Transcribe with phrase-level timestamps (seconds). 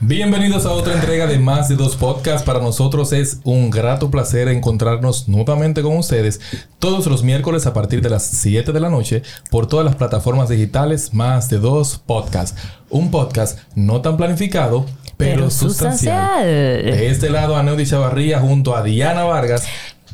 [0.00, 2.42] Bienvenidos a otra entrega de Más de Dos Podcasts.
[2.42, 6.40] Para nosotros es un grato placer encontrarnos nuevamente con ustedes
[6.80, 9.22] todos los miércoles a partir de las 7 de la noche
[9.52, 12.60] por todas las plataformas digitales Más de Dos Podcasts.
[12.90, 14.84] Un podcast no tan planificado,
[15.16, 16.26] pero, Pero sustancial.
[16.40, 16.44] sustancial.
[16.46, 19.64] De este lado, Aneudi Chavarría junto a Diana Vargas.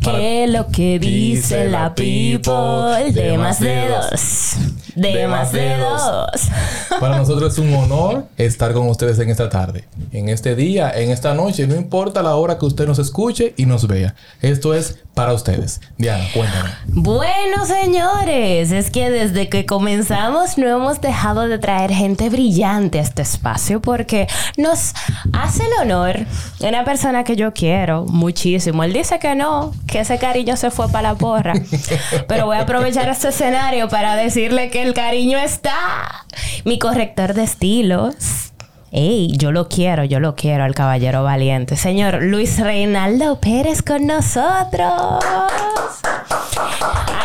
[0.03, 3.13] Para- ¿Qué es lo que dice la people?
[3.13, 4.57] De más de dos.
[4.95, 6.43] De más de dos.
[7.01, 11.11] Para nosotros es un honor estar con ustedes en esta tarde, en este día, en
[11.11, 14.15] esta noche, no importa la hora que usted nos escuche y nos vea.
[14.41, 15.81] Esto es para ustedes.
[15.99, 16.71] Diana, cuéntame.
[16.87, 23.03] Bueno, señores, es que desde que comenzamos no hemos dejado de traer gente brillante a
[23.03, 24.93] este espacio porque nos
[25.33, 26.21] hace el honor
[26.61, 28.85] una persona que yo quiero muchísimo.
[28.85, 31.55] Él dice que no, que ese cariño se fue para la porra.
[32.29, 35.75] Pero voy a aprovechar este escenario para decirle que el cariño está.
[36.65, 38.15] Mi corrector de estilos.
[38.97, 41.77] Ey, yo lo quiero, yo lo quiero al caballero valiente.
[41.77, 45.25] Señor Luis Reinaldo Pérez con nosotros.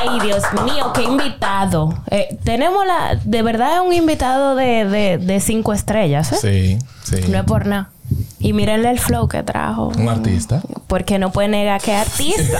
[0.01, 1.93] Ay, Dios mío, qué invitado.
[2.09, 6.37] Eh, tenemos la, de verdad un invitado de, de, de cinco estrellas, ¿eh?
[6.41, 7.31] Sí, sí.
[7.31, 7.91] No es por nada.
[8.39, 9.87] Y mírenle el flow que trajo.
[9.97, 10.61] Un artista.
[10.87, 12.57] Porque no puede negar que es artista.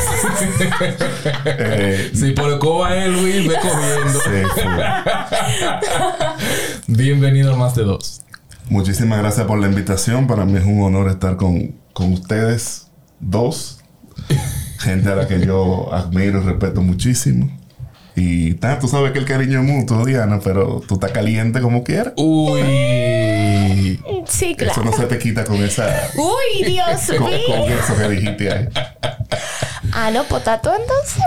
[1.45, 3.55] Eh, Si por el coba es Luis, ve
[4.25, 4.61] sí, sí.
[6.87, 8.21] Bienvenido a Más de Dos.
[8.69, 10.27] Muchísimas gracias por la invitación.
[10.27, 12.87] Para mí es un honor estar con, con ustedes
[13.19, 13.79] dos.
[14.79, 17.49] Gente a la que yo admiro y respeto muchísimo.
[18.15, 21.83] Y ta, tú sabes que el cariño es mutuo, Diana, pero tú estás caliente como
[21.83, 22.13] quieras.
[22.17, 23.99] Uy.
[24.27, 24.83] Sí, Eso claro.
[24.85, 26.09] no se te quita con esa...
[26.15, 27.67] Uy, Dios Con, con mío.
[27.83, 28.67] eso que dijiste ahí.
[29.93, 31.23] Ah, no, pues tato entonces.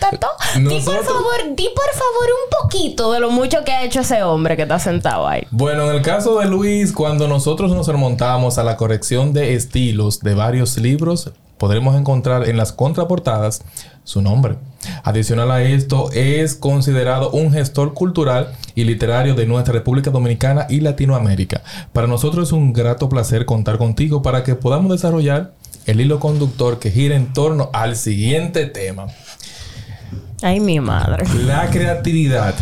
[0.00, 0.26] Tato.
[0.56, 4.00] Di por Nosotros- favor, di por favor un poquito de lo mucho que ha hecho
[4.00, 5.46] ese hombre que está sentado ahí.
[5.50, 10.20] Bueno, en el caso de Luis, cuando nosotros nos remontamos a la corrección de estilos
[10.20, 13.62] de varios libros, podremos encontrar en las contraportadas
[14.04, 14.56] su nombre.
[15.04, 20.80] Adicional a esto, es considerado un gestor cultural y literario de nuestra República Dominicana y
[20.80, 21.62] Latinoamérica.
[21.92, 25.52] Para nosotros es un grato placer contar contigo para que podamos desarrollar
[25.86, 29.06] el hilo conductor que gira en torno al siguiente tema.
[30.42, 31.24] Ay, mi madre.
[31.44, 32.54] La creatividad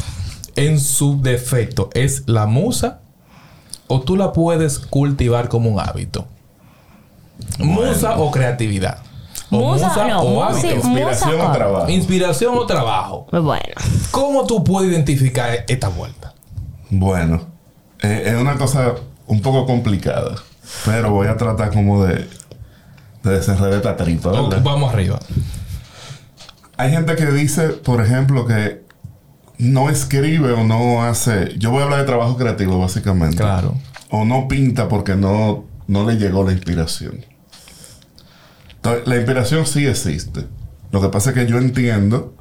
[0.56, 3.00] en su defecto es la musa
[3.88, 6.26] o tú la puedes cultivar como un hábito.
[7.58, 8.98] Musa o creatividad.
[9.50, 10.70] O Musa, no, o hábito.
[10.74, 11.88] Inspiración musa- o trabajo.
[11.90, 13.26] Inspiración o trabajo.
[13.30, 13.74] Bueno.
[14.10, 16.32] ¿Cómo tú puedes identificar esta vuelta?
[16.90, 17.42] Bueno,
[18.02, 18.94] eh, es una cosa
[19.26, 20.36] un poco complicada.
[20.86, 22.26] Pero voy a tratar como de,
[23.30, 24.62] de tripa, O- ¿verdad?
[24.64, 25.18] vamos arriba.
[26.76, 28.82] Hay gente que dice, por ejemplo, que
[29.58, 31.54] no escribe o no hace.
[31.58, 33.36] Yo voy a hablar de trabajo creativo, básicamente.
[33.36, 33.74] Claro.
[34.10, 37.24] O no pinta porque no, no le llegó la inspiración.
[38.76, 40.46] Entonces, la inspiración sí existe.
[40.90, 42.34] Lo que pasa es que yo entiendo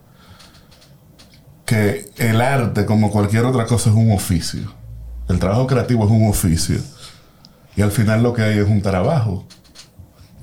[1.65, 4.73] que el arte, como cualquier otra cosa, es un oficio.
[5.29, 6.77] El trabajo creativo es un oficio.
[7.75, 9.47] Y al final lo que hay es un trabajo.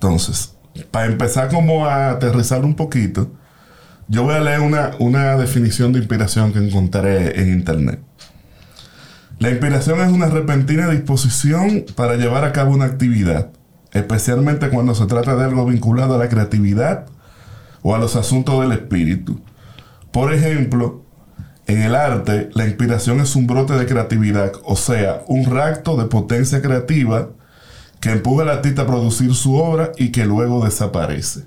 [0.02, 0.54] Entonces,
[0.90, 3.30] para empezar como a aterrizar un poquito,
[4.08, 8.00] yo voy a leer una, una definición de inspiración que encontré en internet.
[9.38, 13.50] La inspiración es una repentina disposición para llevar a cabo una actividad,
[13.92, 17.04] especialmente cuando se trata de algo vinculado a la creatividad
[17.82, 19.42] o a los asuntos del espíritu.
[20.12, 21.04] Por ejemplo,
[21.66, 26.06] en el arte, la inspiración es un brote de creatividad, o sea, un rapto de
[26.06, 27.28] potencia creativa
[28.00, 31.40] que empuja al artista a producir su obra y que luego desaparece.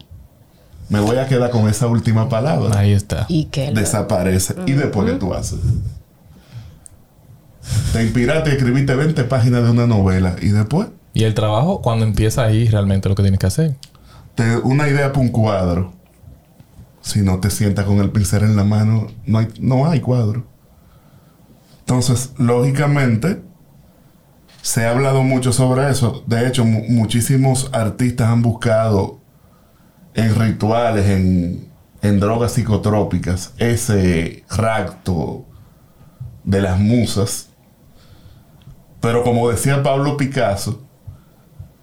[0.90, 2.78] Me voy a quedar con esa última palabra.
[2.80, 3.26] Ahí está.
[3.28, 3.72] ¿Y qué?
[3.72, 4.56] lo- Desaparece.
[4.68, 5.60] ¿Y después qué tú haces?
[7.94, 10.36] Te inspiraste y escribiste 20 páginas de una novela.
[10.42, 10.88] ¿Y después?
[11.14, 13.76] Y el trabajo, cuando empieza ahí, realmente lo que tienes que hacer.
[14.36, 15.94] Te- una idea para un cuadro.
[17.02, 20.46] Si no te sientas con el pincel en la mano, no hay, no hay cuadro.
[21.80, 23.42] Entonces, lógicamente,
[24.64, 26.24] se ha hablado mucho sobre eso.
[26.26, 29.20] De hecho, mu- muchísimos artistas han buscado
[30.14, 31.68] en rituales, en,
[32.02, 35.46] en drogas psicotrópicas, ese rapto
[36.46, 37.50] de las musas.
[39.02, 40.82] Pero como decía Pablo Picasso,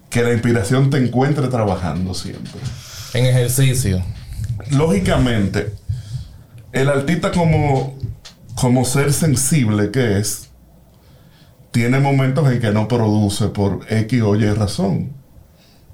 [0.09, 2.59] que la inspiración te encuentre trabajando siempre.
[3.13, 4.01] En ejercicio.
[4.71, 5.73] Lógicamente,
[6.71, 7.95] el artista como,
[8.55, 10.49] como ser sensible que es,
[11.71, 15.13] tiene momentos en que no produce por X o Y razón.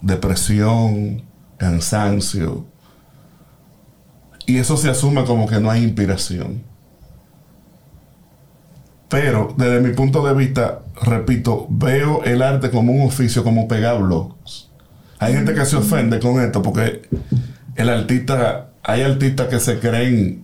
[0.02, 1.24] Depresión,
[1.58, 2.66] cansancio.
[4.46, 6.64] Y eso se asume como que no hay inspiración.
[9.10, 14.02] Pero desde mi punto de vista, repito, veo el arte como un oficio, como pegar
[14.02, 14.70] blogs.
[15.20, 17.04] Hay gente que se ofende con esto porque
[17.76, 20.44] el artista, hay artistas que se creen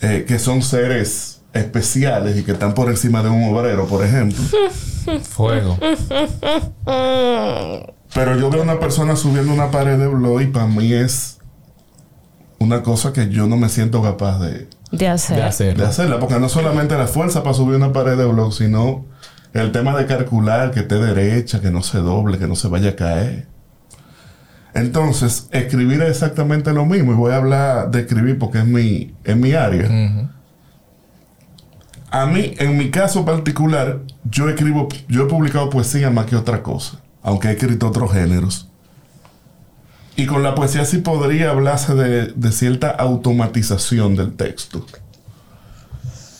[0.00, 4.38] eh, que son seres especiales y que están por encima de un obrero, por ejemplo.
[5.22, 5.78] Fuego.
[8.14, 11.38] Pero yo veo a una persona subiendo una pared de blog y para mí es
[12.58, 15.36] una cosa que yo no me siento capaz de, De hacer.
[15.36, 15.42] De
[15.74, 19.06] de hacerla, porque no solamente la fuerza para subir una pared de blog, sino
[19.52, 22.90] el tema de calcular que esté derecha, que no se doble, que no se vaya
[22.90, 23.46] a caer.
[24.74, 29.14] Entonces, escribir es exactamente lo mismo, y voy a hablar de escribir porque es mi,
[29.24, 30.30] es mi área.
[32.10, 36.62] A mí, en mi caso particular, yo escribo, yo he publicado poesía más que otra
[36.62, 38.68] cosa, aunque he escrito otros géneros.
[40.16, 44.84] Y con la poesía sí podría hablarse de, de cierta automatización del texto.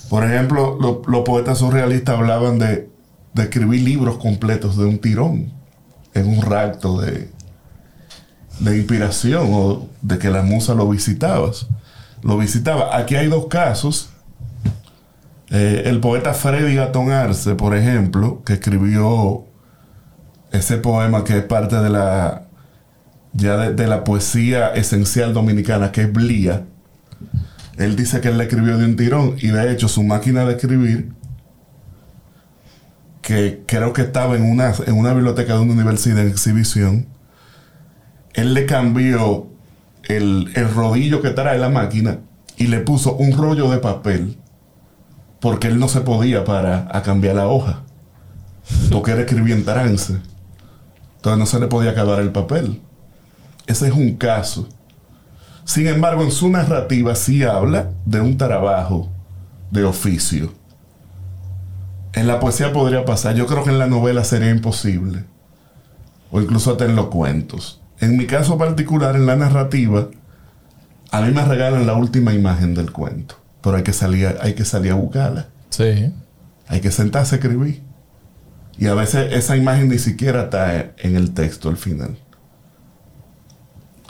[0.08, 2.90] Por ejemplo, lo- los poetas surrealistas hablaban de,
[3.32, 5.52] de escribir libros completos de un tirón,
[6.14, 7.30] en un rapto de,
[8.58, 11.68] de inspiración o de que la musa lo visitabas.
[12.22, 12.96] Lo visitaba.
[12.96, 14.09] Aquí hay dos casos.
[15.50, 19.44] Eh, el poeta Freddy Gatón Arce, por ejemplo, que escribió
[20.52, 22.46] ese poema que es parte de la
[23.32, 26.66] ya de, la poesía esencial dominicana, que es Blía.
[27.76, 30.54] Él dice que él la escribió de un tirón y de hecho su máquina de
[30.54, 31.12] escribir,
[33.22, 37.06] que creo que estaba en una, en una biblioteca de una universidad en exhibición,
[38.34, 39.48] él le cambió
[40.08, 42.18] el, el rodillo que trae la máquina
[42.56, 44.36] y le puso un rollo de papel
[45.40, 47.80] porque él no se podía para a cambiar la hoja.
[48.92, 50.20] Porque él escribía en trance.
[51.16, 52.80] Entonces no se le podía acabar el papel.
[53.66, 54.68] Ese es un caso.
[55.64, 59.08] Sin embargo, en su narrativa sí habla de un trabajo
[59.70, 60.52] de oficio.
[62.12, 63.34] En la poesía podría pasar.
[63.34, 65.24] Yo creo que en la novela sería imposible.
[66.30, 67.80] O incluso hasta en los cuentos.
[68.00, 70.08] En mi caso particular, en la narrativa,
[71.10, 73.39] a mí me regalan la última imagen del cuento.
[73.62, 75.48] Pero hay que salir, hay que salir a buscarla.
[75.70, 76.12] Sí.
[76.66, 77.82] Hay que sentarse a escribir.
[78.78, 82.16] Y a veces esa imagen ni siquiera está en el texto al final.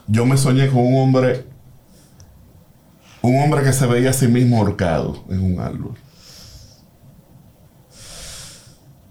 [0.06, 1.46] Yo me soñé con un hombre,
[3.22, 5.94] un hombre que se veía a sí mismo ahorcado en un árbol.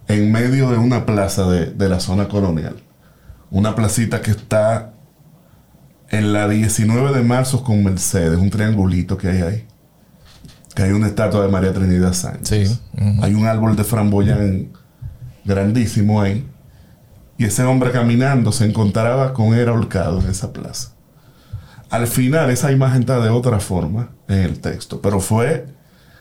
[0.07, 2.77] En medio de una plaza de, de la zona colonial.
[3.51, 4.93] Una placita que está
[6.09, 9.67] en la 19 de marzo con Mercedes, un triangulito que hay ahí.
[10.75, 12.69] Que hay una estatua de María Trinidad Sánchez.
[12.69, 12.79] Sí.
[13.21, 14.69] Hay un árbol de framboyán
[15.45, 16.47] grandísimo ahí.
[17.37, 20.91] Y ese hombre caminando se encontraba con él ahorcado en esa plaza.
[21.89, 25.65] Al final esa imagen está de otra forma en el texto, pero fue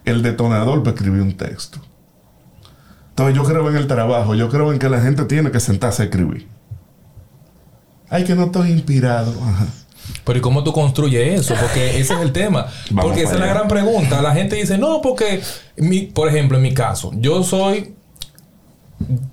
[0.05, 1.81] el detonador para escribir un texto.
[3.11, 6.03] Entonces yo creo en el trabajo, yo creo en que la gente tiene que sentarse
[6.03, 6.49] a escribir.
[8.09, 9.33] Ay, que no estoy inspirado.
[9.43, 9.67] Ajá.
[10.25, 11.55] Pero ¿y cómo tú construyes eso?
[11.61, 12.67] Porque ese es el tema.
[12.91, 14.21] Vamos porque esa es la gran pregunta.
[14.23, 15.41] La gente dice, no, porque,
[15.77, 17.95] mi, por ejemplo, en mi caso, yo soy,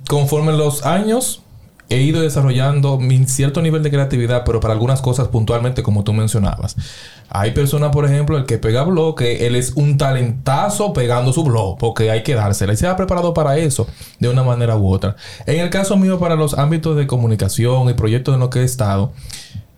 [0.07, 1.41] conforme los años,
[1.89, 6.13] he ido desarrollando mi cierto nivel de creatividad, pero para algunas cosas puntualmente, como tú
[6.13, 6.75] mencionabas.
[7.29, 11.43] Hay personas, por ejemplo, el que pega blog, que él es un talentazo pegando su
[11.43, 12.73] blog, porque hay que dársela.
[12.73, 13.87] Y se ha preparado para eso,
[14.19, 15.15] de una manera u otra.
[15.45, 18.63] En el caso mío, para los ámbitos de comunicación y proyectos en los que he
[18.63, 19.13] estado,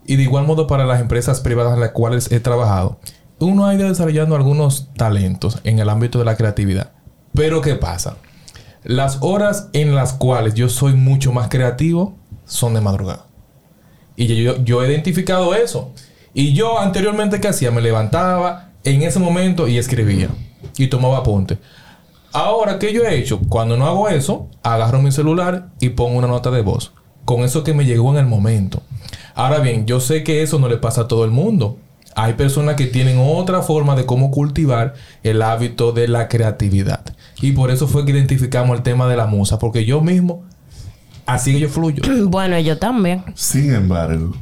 [0.07, 2.99] y de igual modo para las empresas privadas en las cuales he trabajado,
[3.39, 6.93] uno ha ido desarrollando algunos talentos en el ámbito de la creatividad.
[7.33, 8.17] Pero ¿qué pasa?
[8.83, 13.25] Las horas en las cuales yo soy mucho más creativo son de madrugada.
[14.15, 15.91] Y yo, yo he identificado eso.
[16.33, 17.69] Y yo anteriormente, ¿qué hacía?
[17.69, 20.29] Me levantaba en ese momento y escribía.
[20.77, 21.59] Y tomaba apunte.
[22.31, 23.39] Ahora, ¿qué yo he hecho?
[23.49, 26.93] Cuando no hago eso, agarro mi celular y pongo una nota de voz.
[27.25, 28.81] Con eso que me llegó en el momento.
[29.37, 31.77] Ahora bien, yo sé que eso no le pasa a todo el mundo.
[32.15, 37.01] Hay personas que tienen otra forma de cómo cultivar el hábito de la creatividad.
[37.39, 39.59] Y por eso fue que identificamos el tema de la musa.
[39.59, 40.43] Porque yo mismo,
[41.27, 42.01] así que yo fluyo.
[42.29, 43.23] Bueno, yo también.
[43.35, 44.33] Sin embargo,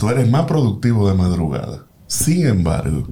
[0.00, 1.84] tú eres más productivo de madrugada.
[2.06, 3.08] Sin embargo,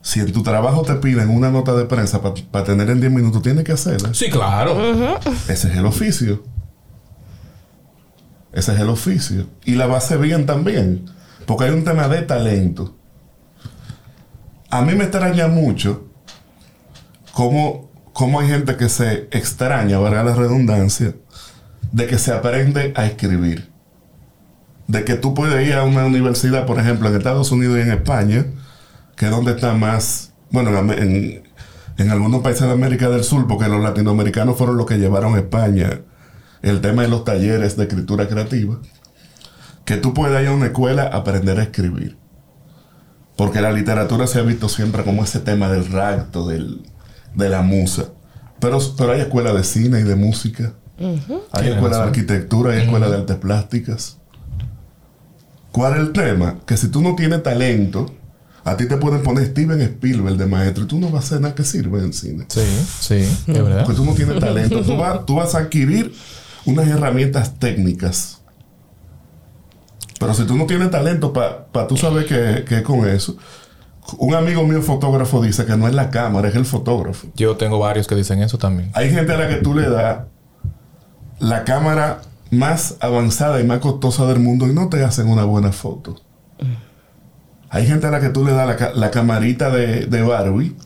[0.00, 3.42] si en tu trabajo te piden una nota de prensa para tener en 10 minutos,
[3.42, 4.14] tienes que hacerla.
[4.14, 5.18] Sí, claro.
[5.50, 6.42] Ese es el oficio.
[8.52, 9.46] Ese es el oficio.
[9.64, 11.06] Y la base bien también.
[11.46, 12.96] Porque hay un tema de talento.
[14.70, 16.08] A mí me extraña mucho
[17.32, 21.14] cómo cómo hay gente que se extraña, valga la redundancia,
[21.90, 23.70] de que se aprende a escribir.
[24.86, 27.92] De que tú puedes ir a una universidad, por ejemplo, en Estados Unidos y en
[27.92, 28.46] España,
[29.16, 31.42] que es donde está más, bueno, en,
[31.96, 35.38] en algunos países de América del Sur, porque los latinoamericanos fueron los que llevaron a
[35.38, 36.00] España
[36.62, 38.78] el tema de los talleres de escritura creativa,
[39.84, 42.16] que tú puedes ir a una escuela a aprender a escribir.
[43.36, 46.82] Porque la literatura se ha visto siempre como ese tema del rapto, del,
[47.34, 48.10] de la musa.
[48.60, 50.74] Pero, pero hay escuelas de cine y de música.
[51.50, 54.18] Hay escuelas de arquitectura, hay escuelas de artes plásticas.
[55.72, 56.58] ¿Cuál es el tema?
[56.64, 58.06] Que si tú no tienes talento,
[58.62, 61.40] a ti te pueden poner Steven Spielberg de maestro y tú no vas a hacer
[61.40, 62.44] nada que sirva en el cine.
[62.48, 62.60] Sí,
[63.00, 63.84] sí, es verdad.
[63.84, 64.82] Porque tú no tienes talento.
[64.82, 66.14] tú, vas, tú vas a adquirir
[66.64, 68.40] unas herramientas técnicas.
[70.18, 73.36] Pero si tú no tienes talento para tú saber qué es con eso,
[74.18, 77.28] un amigo mío fotógrafo dice que no es la cámara, es el fotógrafo.
[77.34, 78.90] Yo tengo varios que dicen eso también.
[78.94, 80.20] Hay gente a la que tú le das
[81.38, 85.72] la cámara más avanzada y más costosa del mundo y no te hacen una buena
[85.72, 86.16] foto.
[87.70, 90.76] Hay gente a la que tú le das la, camarita de, de, Barbie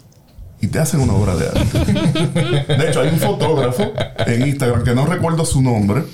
[0.68, 2.74] te hacen una obra de arte.
[2.76, 6.04] de hecho, hay un fotógrafo en Instagram que no recuerdo su nombre,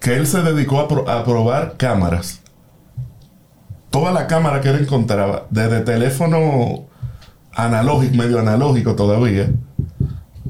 [0.00, 2.40] que él se dedicó a, probar cámaras
[3.90, 6.86] toda la cámara que él encontraba, desde teléfono
[7.52, 9.50] analógico, medio analógico todavía,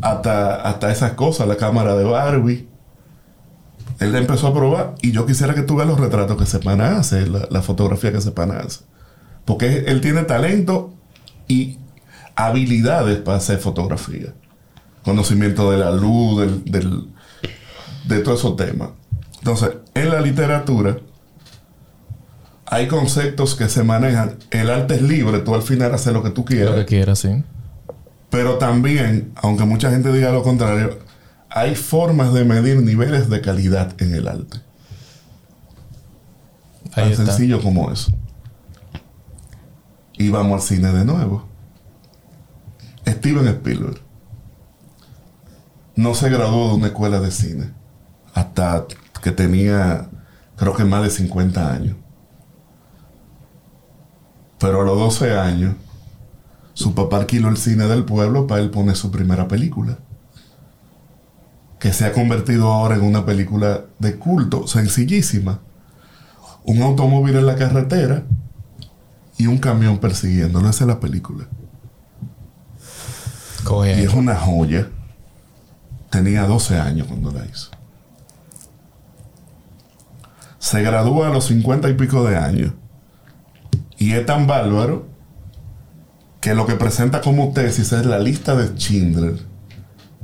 [0.00, 2.68] hasta, hasta esas cosas, la cámara de Barbie.
[4.00, 6.80] Él empezó a probar y yo quisiera que tú veas los retratos que se van
[6.80, 8.86] a hacer, la, fotografía que se van a hacer.
[9.44, 10.94] Porque él tiene talento
[11.48, 11.78] y
[12.38, 14.32] habilidades para hacer fotografía.
[15.02, 17.08] Conocimiento de la luz, del,
[18.04, 18.90] de todos esos temas.
[19.38, 20.98] Entonces, en la literatura,
[22.64, 24.36] hay conceptos que se manejan.
[24.52, 26.70] El arte es libre, tú al final haces lo que tú quieras.
[26.70, 27.42] Lo que quieras, sí.
[28.30, 30.96] Pero también, aunque mucha gente diga lo contrario,
[31.50, 34.58] hay formas de medir niveles de calidad en el arte.
[36.94, 38.12] Tan sencillo como eso.
[40.12, 41.47] Y vamos al cine de nuevo.
[43.10, 44.00] Steven Spielberg
[45.96, 47.72] no se graduó de una escuela de cine
[48.34, 48.86] hasta
[49.22, 50.08] que tenía,
[50.56, 51.96] creo que más de 50 años.
[54.58, 55.74] Pero a los 12 años,
[56.74, 59.98] su papá alquiló el cine del pueblo para él poner su primera película.
[61.80, 65.60] Que se ha convertido ahora en una película de culto, sencillísima.
[66.64, 68.24] Un automóvil en la carretera
[69.36, 70.68] y un camión persiguiéndolo.
[70.68, 71.48] Esa es la película.
[73.98, 74.88] Y es una joya.
[76.10, 77.70] Tenía 12 años cuando la hizo.
[80.58, 82.72] Se gradúa a los 50 y pico de años
[83.98, 85.06] y es tan bárbaro
[86.40, 89.38] que lo que presenta como tesis es la lista de Schindler,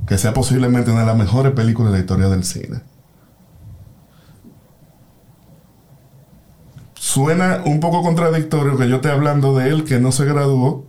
[0.06, 2.80] que sea posiblemente una de las mejores películas de la historia del cine.
[6.94, 10.86] Suena un poco contradictorio que yo esté hablando de él que no se graduó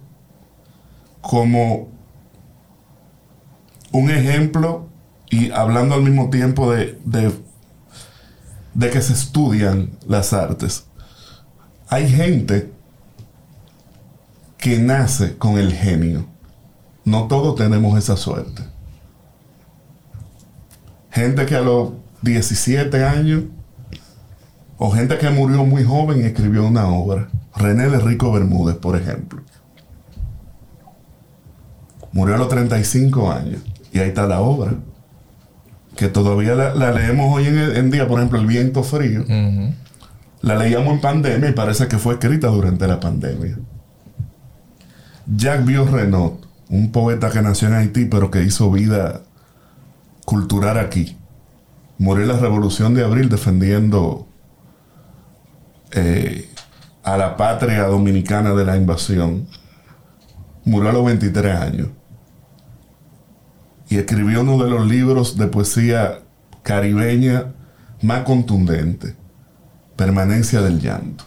[1.21, 1.94] como
[3.95, 4.89] un ejemplo
[5.29, 10.85] y hablando al mismo tiempo de, de, que se estudian las artes.
[11.87, 12.71] Hay gente
[14.57, 16.25] que nace con el genio.
[17.03, 18.63] No todos tenemos esa suerte.
[21.11, 23.43] Gente que a los 17 años,
[24.77, 27.29] o gente que murió muy joven y escribió una obra.
[27.55, 29.41] René de Rico Bermúdez, por ejemplo.
[32.11, 33.61] Murió a los 35 años.
[33.95, 34.73] Y ahí está la obra.
[35.95, 39.23] Que todavía la, leemos hoy en, día, por ejemplo, El viento frío.
[40.41, 43.57] La leíamos en pandemia y parece que fue escrita durante la pandemia.
[45.33, 45.89] Jacques Vieux
[46.69, 49.21] un poeta que nació en Haití pero que hizo vida
[50.25, 51.15] cultural aquí,
[51.97, 54.27] murió en la Revolución de Abril defendiendo
[55.91, 56.49] eh,
[57.01, 59.47] a la patria dominicana de la invasión.
[60.65, 61.87] Murió a los 23 años.
[63.89, 66.19] Y escribió uno de los libros de poesía
[66.63, 67.53] caribeña
[68.01, 69.15] más contundente,
[69.95, 71.23] Permanencia del Llanto.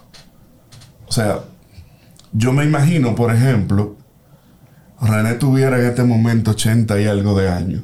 [1.07, 1.41] O sea,
[2.33, 3.97] yo me imagino, por ejemplo,
[5.01, 7.83] René tuviera en este momento 80 y algo de años.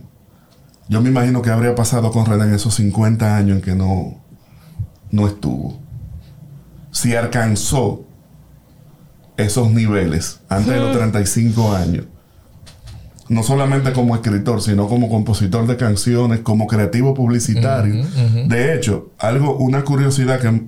[0.88, 4.20] Yo me imagino que habría pasado con René en esos 50 años en que no,
[5.10, 5.80] no estuvo.
[6.90, 8.04] Si alcanzó
[9.36, 12.06] esos niveles antes de los 35 años,
[13.28, 18.04] no solamente como escritor, sino como compositor de canciones, como creativo publicitario.
[18.46, 20.62] De hecho, algo, una curiosidad que,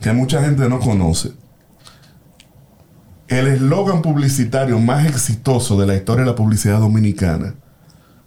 [0.00, 1.32] que mucha gente no conoce
[3.38, 7.54] el eslogan publicitario más exitoso de la historia de la publicidad dominicana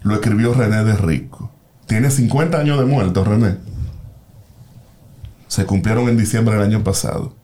[0.02, 1.50] lo escribió René de Rico.
[1.86, 3.56] Tiene 50 años de muerto, René.
[5.48, 7.34] Se cumplieron en diciembre del año pasado.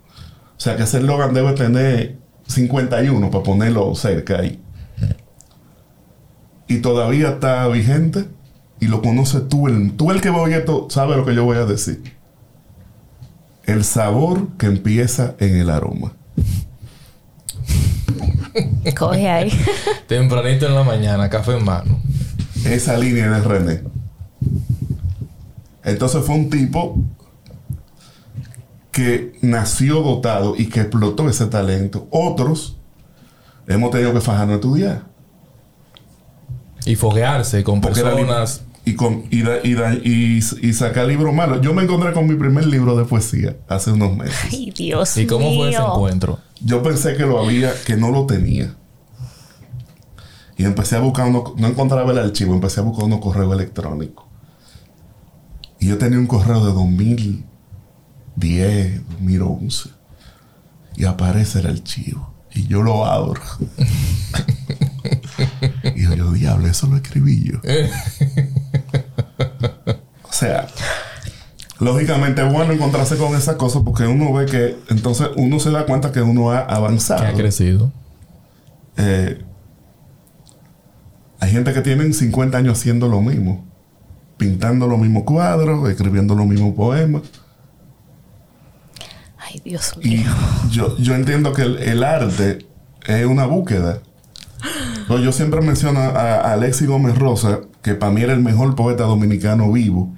[0.57, 4.62] O sea que ese eslogan debe tener 51 para ponerlo cerca ahí.
[6.73, 8.25] Y todavía está vigente
[8.81, 9.69] y lo conoce tú.
[9.69, 12.03] El, tú el que va a esto sabe lo que yo voy a decir.
[13.65, 16.15] El sabor que empieza en el aroma.
[18.99, 19.53] Coge ahí.
[20.09, 22.01] Tempranito en la mañana, café en mano.
[22.65, 23.83] Esa línea de René.
[25.85, 26.97] Entonces fue un tipo
[28.93, 32.09] que nació dotado y que explotó ese talento.
[32.11, 32.79] Otros
[33.67, 35.12] hemos tenido que fajarnos a estudiar.
[36.87, 38.63] Y foguearse con Porque personas.
[38.85, 41.61] Y, con, y, da- y, da- y- y sacar libros malos.
[41.61, 44.35] Yo me encontré con mi primer libro de poesía hace unos meses.
[44.51, 46.41] Ay, Dios ¿Y cómo fue ese encuentro?
[46.61, 48.75] Yo pensé que lo había, que no lo tenía.
[50.57, 54.25] Y empecé a buscar uno, no encontraba el archivo, empecé a buscar unos correos electrónicos.
[55.79, 59.91] Y yo tenía un correo de 2010, 2011.
[60.97, 62.35] Y aparece el archivo.
[62.53, 63.41] Y yo lo abro.
[66.15, 67.59] y yo, yo, diablo, eso lo escribí yo.
[70.29, 70.67] o sea,
[71.79, 75.87] lógicamente es bueno encontrarse con esas cosas porque uno ve que, entonces uno se da
[75.87, 77.23] cuenta que uno ha avanzado.
[77.23, 77.93] Que ha crecido.
[78.97, 79.43] Eh,
[81.41, 83.65] hay gente que tienen 50 años haciendo lo mismo.
[84.37, 87.23] Pintando los mismos cuadros, escribiendo los mismos poemas.
[89.39, 90.31] Ay, Dios Y mío.
[90.71, 92.67] yo, yo entiendo que el, el arte
[93.07, 94.01] es una búsqueda.
[95.09, 99.05] Yo siempre menciono a, a Alexis Gómez Rosa, que para mí era el mejor poeta
[99.05, 100.15] dominicano vivo,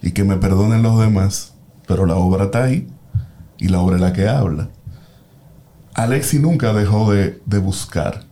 [0.00, 1.54] y que me perdonen los demás,
[1.86, 2.88] pero la obra está ahí,
[3.58, 4.70] y la obra es la que habla.
[5.94, 8.24] Alexis nunca dejó de, de buscar.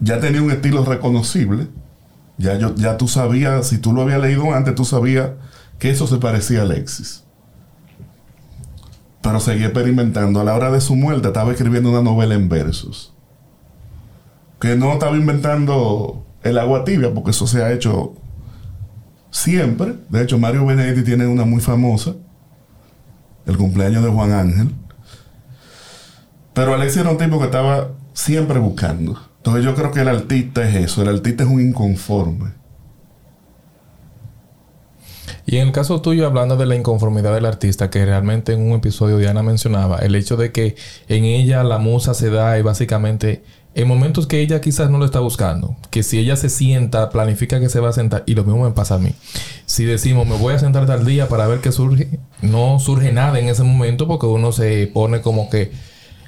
[0.00, 1.68] Ya tenía un estilo reconocible.
[2.36, 5.30] Ya, yo, ya tú sabías, si tú lo habías leído antes, tú sabías
[5.78, 7.24] que eso se parecía a Alexis
[9.28, 10.40] pero seguía experimentando.
[10.40, 13.12] A la hora de su muerte estaba escribiendo una novela en versos.
[14.58, 18.14] Que no estaba inventando el agua tibia, porque eso se ha hecho
[19.30, 19.96] siempre.
[20.08, 22.14] De hecho, Mario Benedetti tiene una muy famosa,
[23.44, 24.74] el cumpleaños de Juan Ángel.
[26.54, 29.20] Pero Alexis era un tipo que estaba siempre buscando.
[29.36, 32.54] Entonces yo creo que el artista es eso, el artista es un inconforme.
[35.50, 38.72] Y en el caso tuyo, hablando de la inconformidad del artista, que realmente en un
[38.72, 40.76] episodio Diana mencionaba, el hecho de que
[41.08, 43.42] en ella la musa se da y básicamente
[43.74, 47.60] en momentos que ella quizás no lo está buscando, que si ella se sienta, planifica
[47.60, 49.14] que se va a sentar, y lo mismo me pasa a mí.
[49.64, 53.38] Si decimos, me voy a sentar tal día para ver qué surge, no surge nada
[53.38, 55.72] en ese momento porque uno se pone como que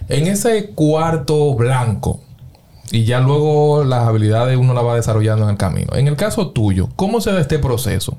[0.08, 2.22] en ese cuarto blanco.
[2.92, 5.94] Y ya luego las habilidades uno las va desarrollando en el camino.
[5.94, 8.18] En el caso tuyo, ¿cómo se da este proceso?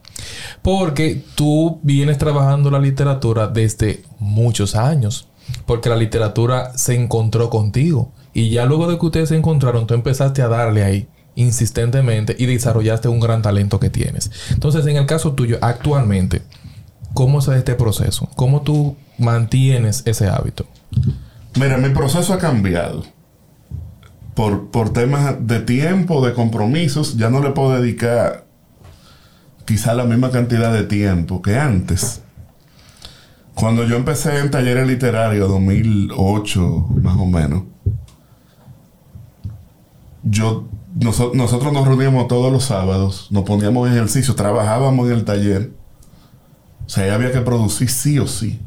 [0.62, 5.28] Porque tú vienes trabajando la literatura desde muchos años.
[5.66, 8.14] Porque la literatura se encontró contigo.
[8.34, 12.46] Y ya luego de que ustedes se encontraron, tú empezaste a darle ahí insistentemente y
[12.46, 14.32] desarrollaste un gran talento que tienes.
[14.52, 16.44] Entonces, en el caso tuyo, actualmente,
[17.14, 18.30] ¿cómo se da este proceso?
[18.36, 20.66] ¿Cómo tú mantienes ese hábito?
[21.56, 23.04] Mira, mi proceso ha cambiado.
[24.36, 28.46] Por, por temas de tiempo, de compromisos, ya no le puedo dedicar
[29.66, 32.22] quizá la misma cantidad de tiempo que antes.
[33.54, 36.62] Cuando yo empecé en talleres literarios, 2008
[37.02, 37.64] más o menos,
[40.24, 40.68] yo,
[40.98, 45.72] noso- nosotros nos reuníamos todos los sábados, nos poníamos en ejercicio, trabajábamos en el taller.
[46.86, 48.60] O sea, ahí había que producir sí o sí.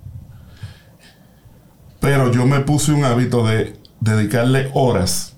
[2.01, 5.34] Pero yo me puse un hábito de dedicarle horas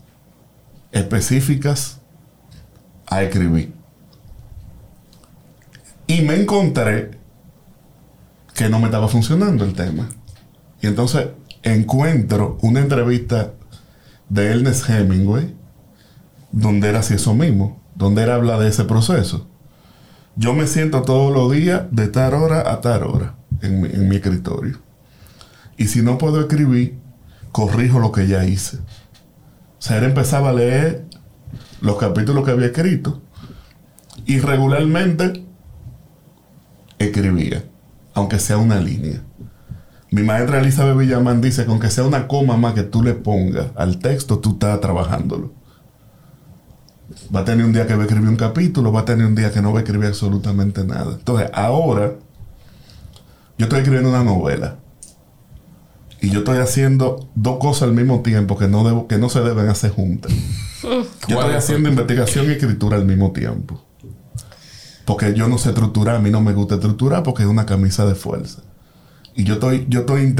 [0.97, 2.01] específicas
[3.07, 3.73] a escribir.
[6.07, 7.19] Y me encontré
[8.55, 10.09] que no me estaba funcionando el tema.
[10.81, 11.29] Y entonces
[11.63, 13.53] encuentro una entrevista
[14.29, 15.55] de Ernest Hemingway
[16.53, 19.47] donde era así eso mismo, donde él habla de ese proceso.
[20.37, 24.09] Yo me siento todos los días de tal hora a tal hora en mi, en
[24.09, 24.79] mi escritorio.
[25.77, 26.99] Y si no puedo escribir,
[27.53, 28.79] corrijo lo que ya hice.
[29.87, 31.05] Sea, empezaba a leer
[31.81, 33.23] los capítulos que había escrito
[34.25, 35.47] y regularmente
[36.99, 37.63] escribía,
[38.13, 39.23] aunque sea una línea.
[40.11, 43.67] Mi maestra Elizabeth Villamán dice que aunque sea una coma más que tú le pongas
[43.77, 45.53] al texto, tú estás trabajándolo.
[47.33, 49.37] Va a tener un día que va a escribir un capítulo, va a tener un
[49.37, 51.13] día que no va a escribir absolutamente nada.
[51.13, 52.15] Entonces, ahora
[53.57, 54.79] yo estoy escribiendo una novela.
[56.27, 59.41] Y yo estoy haciendo dos cosas al mismo tiempo que no, debo, que no se
[59.41, 60.33] deben hacer juntas.
[60.83, 63.83] Yo estoy haciendo investigación y escritura al mismo tiempo.
[65.05, 68.05] Porque yo no sé estructurar, a mí no me gusta estructurar porque es una camisa
[68.07, 68.63] de fuerza.
[69.35, 70.35] Y yo estoy, yo estoy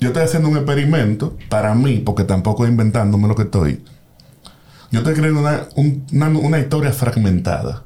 [0.00, 3.84] yo estoy haciendo un experimento para mí, porque tampoco inventándome lo que estoy.
[4.90, 7.84] Yo estoy creando una, un- una, una historia fragmentada.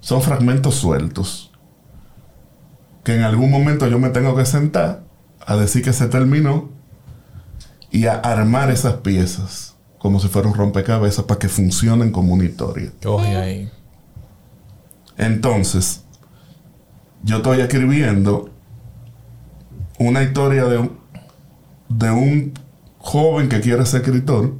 [0.00, 1.50] Son fragmentos sueltos.
[3.04, 5.04] Que en algún momento yo me tengo que sentar
[5.46, 6.70] a decir que se terminó
[7.90, 12.44] y a armar esas piezas como si fuera un rompecabezas para que funcionen como una
[12.44, 12.90] historia.
[13.02, 13.70] Coge ahí.
[15.16, 16.02] Entonces,
[17.22, 18.50] yo estoy escribiendo
[19.98, 20.98] una historia de un,
[21.88, 22.52] de un
[22.98, 24.54] joven que quiere ser escritor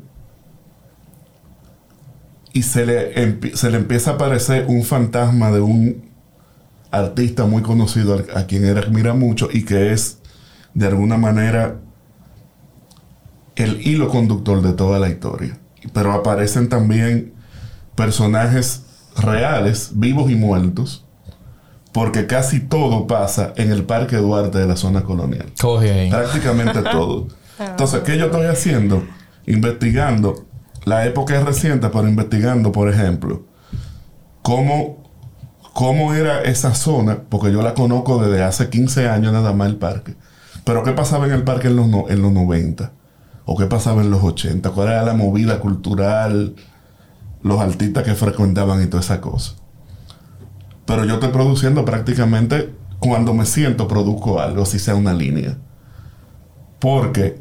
[2.53, 6.13] y se le, se le empieza a aparecer un fantasma de un
[6.93, 10.19] artista muy conocido a, quien él admira mucho y que es
[10.75, 11.77] de alguna manera
[13.57, 15.59] el hilo conductor de toda la historia.
[15.93, 17.35] Pero aparecen también
[17.95, 18.85] personajes
[19.17, 21.05] reales, vivos y muertos,
[21.93, 25.53] porque casi todo pasa en el Parque Duarte de la zona colonial.
[25.61, 26.11] Coge ahí.
[26.11, 27.29] Prácticamente todo.
[27.59, 29.05] Entonces, ¿qué yo estoy haciendo?
[29.47, 30.47] Investigando
[30.85, 33.45] la época reciente, pero investigando, por ejemplo,
[34.41, 35.03] cómo,
[35.75, 39.77] cómo era esa zona, porque yo la conozco desde hace 15 años nada más el
[39.77, 40.15] parque.
[40.65, 42.93] Pero ¿qué pasaba en el parque en los, no- en los 90?
[43.45, 44.71] ¿O qué pasaba en los 80?
[44.71, 46.55] ¿Cuál era la movida cultural?
[47.43, 49.53] Los artistas que frecuentaban y toda esa cosa.
[50.87, 55.59] Pero yo estoy produciendo prácticamente cuando me siento, produzco algo, si sea una línea.
[56.79, 57.41] Porque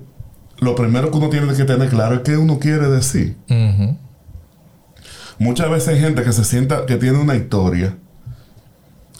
[0.60, 3.38] lo primero que uno tiene que tener claro es qué uno quiere decir.
[5.40, 7.98] Muchas veces hay gente que se sienta que tiene una historia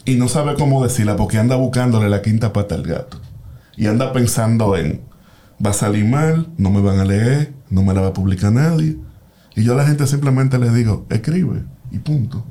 [0.04, 3.20] y no sabe cómo decirla porque anda buscándole la quinta pata al gato.
[3.76, 5.00] Y anda pensando en,
[5.64, 8.52] va a salir mal, no me van a leer, no me la va a publicar
[8.52, 8.98] nadie.
[9.54, 12.44] Y yo a la gente simplemente le digo, escribe y punto.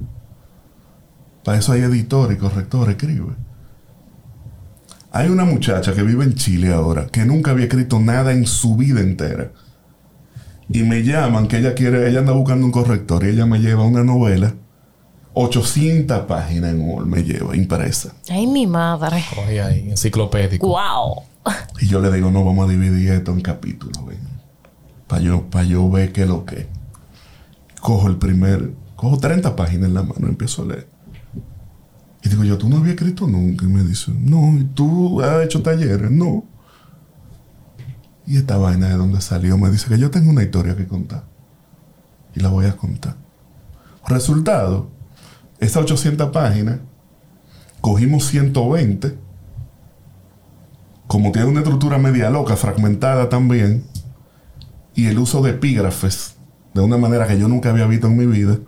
[1.44, 3.36] Para eso hay editor y corrector, escribe.
[5.12, 8.78] Hay una muchacha que vive en Chile ahora que nunca había escrito nada en su
[8.78, 9.52] vida entera.
[10.70, 13.84] Y me llaman que ella quiere, ella anda buscando un corrector y ella me lleva
[13.84, 14.54] una novela,
[15.34, 18.14] 800 páginas en Word me lleva, impresa.
[18.30, 19.24] Ay, mi madre.
[19.34, 19.90] Coge ahí.
[19.90, 20.68] Enciclopédico.
[20.68, 21.24] Wow.
[21.80, 23.98] Y yo le digo, no, vamos a dividir esto en capítulos,
[25.08, 26.68] Para yo, pa yo ver qué es lo que.
[27.80, 30.88] Cojo el primer, cojo 30 páginas en la mano, empiezo a leer.
[32.24, 33.66] Y digo yo, ¿tú no habías escrito nunca?
[33.66, 36.12] Y me dice, no, ¿y tú has hecho talleres?
[36.12, 36.46] No.
[38.28, 41.24] Y esta vaina de donde salió me dice que yo tengo una historia que contar.
[42.36, 43.16] Y la voy a contar.
[44.08, 44.90] Resultado,
[45.62, 46.80] esas 800 páginas,
[47.80, 49.32] cogimos 120
[51.12, 53.84] como tiene una estructura media loca, fragmentada también,
[54.96, 56.36] y el uso de epígrafes
[56.74, 58.60] de una manera que yo nunca había visto en mi vida,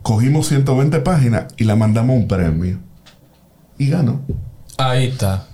[0.00, 2.78] cogimos 120 páginas y la mandamos a un premio.
[3.76, 4.22] Y ganó.
[4.78, 5.46] Ahí está.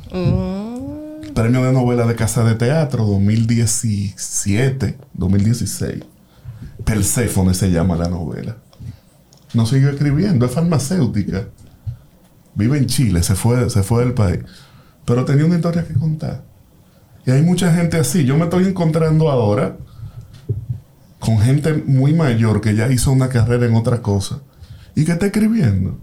[1.34, 6.04] Premio de novela de Casa de Teatro 2017, 2016.
[6.84, 8.58] Perséfone se llama la novela.
[9.54, 11.48] No siguió escribiendo, es farmacéutica.
[12.54, 14.40] Vive en Chile, se fue, se fue del país.
[15.04, 16.44] Pero tenía una historia que contar.
[17.24, 18.24] Y hay mucha gente así.
[18.24, 19.76] Yo me estoy encontrando ahora
[21.18, 24.40] con gente muy mayor que ya hizo una carrera en otra cosa
[24.94, 25.98] y que está escribiendo.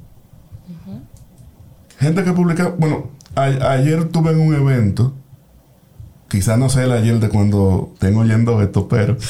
[1.99, 2.69] Gente que publica.
[2.77, 5.13] Bueno, a- ayer tuve en un evento.
[6.27, 9.17] Quizás no sea el ayer de cuando tengo oyendo esto, pero.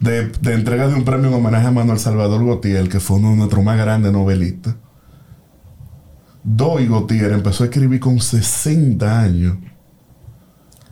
[0.00, 3.30] De, de entrega de un premio en homenaje a Manuel Salvador Gautier, que fue uno
[3.30, 4.76] de nuestros más grandes novelistas.
[6.48, 9.56] Doy Gautier empezó a escribir con 60 años.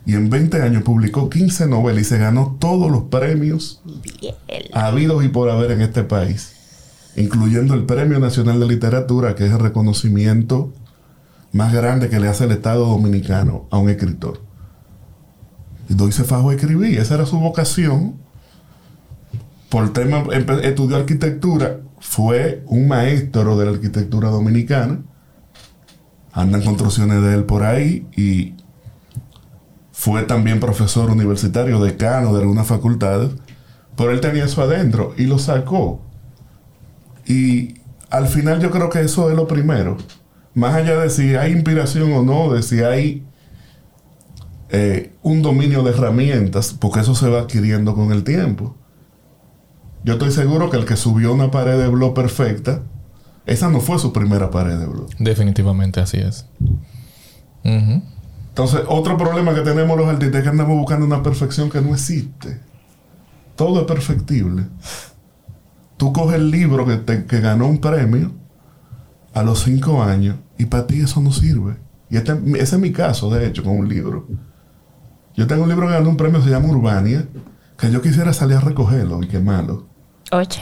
[0.05, 3.81] Y en 20 años publicó 15 novelas y se ganó todos los premios
[4.73, 6.53] habidos y por haber en este país.
[7.15, 10.73] Incluyendo el Premio Nacional de Literatura, que es el reconocimiento
[11.53, 14.41] más grande que le hace el Estado Dominicano a un escritor.
[15.87, 18.17] Y Doy se fajó a escribir, esa era su vocación.
[19.75, 20.23] Por tema,
[20.63, 25.01] estudió arquitectura, fue un maestro de la arquitectura dominicana.
[26.31, 28.53] Andan construcciones de él por ahí y
[29.91, 33.31] fue también profesor universitario, decano de algunas facultades,
[33.97, 36.01] pero él tenía eso adentro y lo sacó.
[37.25, 39.97] Y al final yo creo que eso es lo primero.
[40.53, 43.25] Más allá de si hay inspiración o no, de si hay
[44.69, 48.77] eh, un dominio de herramientas, porque eso se va adquiriendo con el tiempo.
[50.05, 52.81] Yo estoy seguro que el que subió una pared de blog perfecta,
[53.47, 55.09] esa no fue su primera pared de blog.
[55.19, 56.45] Definitivamente así es.
[57.63, 61.93] Entonces, otro problema que tenemos los artistas es que andamos buscando una perfección que no
[61.93, 62.59] existe.
[63.55, 64.67] Todo es perfectible.
[65.97, 68.31] Tú coges el libro que, te- que ganó un premio
[69.33, 71.77] a los cinco años y para ti eso no sirve.
[72.09, 74.27] Y este- ese es mi caso, de hecho, con un libro.
[75.35, 77.25] Yo tengo un libro que ganó un premio, se llama Urbania,
[77.77, 79.87] que yo quisiera salir a recogerlo y quemarlo.
[80.31, 80.61] Oye.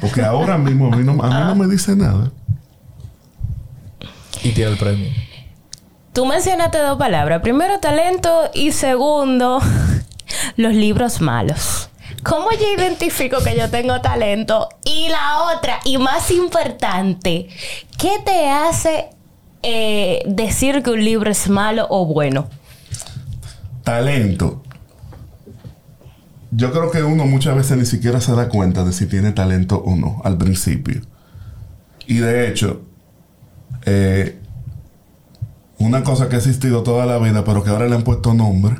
[0.00, 2.30] Porque ahora mismo a mí no, a mí no me dice nada.
[4.42, 5.10] Y tiene el premio.
[6.12, 7.42] Tú mencionaste dos palabras.
[7.42, 9.60] Primero, talento y segundo,
[10.56, 11.90] los libros malos.
[12.24, 14.68] ¿Cómo yo identifico que yo tengo talento?
[14.84, 17.48] Y la otra, y más importante,
[17.96, 19.10] ¿qué te hace
[19.62, 22.48] eh, decir que un libro es malo o bueno?
[23.84, 24.62] Talento.
[26.50, 29.78] Yo creo que uno muchas veces ni siquiera se da cuenta de si tiene talento
[29.78, 31.02] o no al principio.
[32.06, 32.82] Y de hecho,
[33.84, 34.38] eh,
[35.78, 38.76] una cosa que ha existido toda la vida, pero que ahora le han puesto nombre,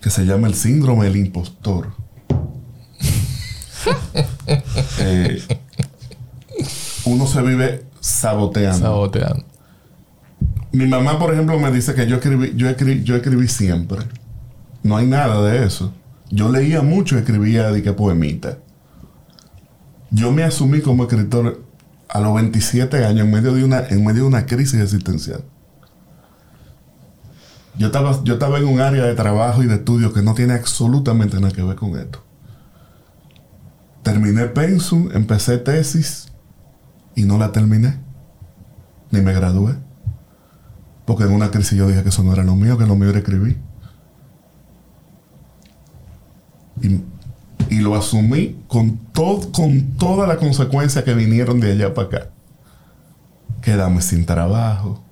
[0.00, 1.92] que se llama el síndrome del impostor.
[4.98, 5.42] Eh,
[7.04, 8.78] uno se vive saboteando.
[8.78, 9.44] Saboteando.
[10.72, 13.98] Mi mamá, por ejemplo, me dice que yo escribí, yo escribí, yo escribí siempre.
[14.82, 15.92] No hay nada de eso.
[16.30, 18.58] Yo leía mucho escribía de que poemita.
[20.10, 21.64] Yo me asumí como escritor
[22.08, 25.44] a los 27 años en medio de una, en medio de una crisis existencial.
[27.78, 30.54] Yo estaba, yo estaba en un área de trabajo y de estudio que no tiene
[30.54, 32.22] absolutamente nada que ver con esto.
[34.02, 36.32] Terminé pensum, empecé tesis
[37.14, 37.98] y no la terminé.
[39.10, 39.76] Ni me gradué.
[41.06, 43.10] Porque en una crisis yo dije que eso no era lo mío, que lo mío
[43.10, 43.58] era escribir.
[46.82, 52.28] Y, lo asumí con, todo, con todas las consecuencias que vinieron de allá para acá.
[53.62, 55.02] Quedarme sin trabajo.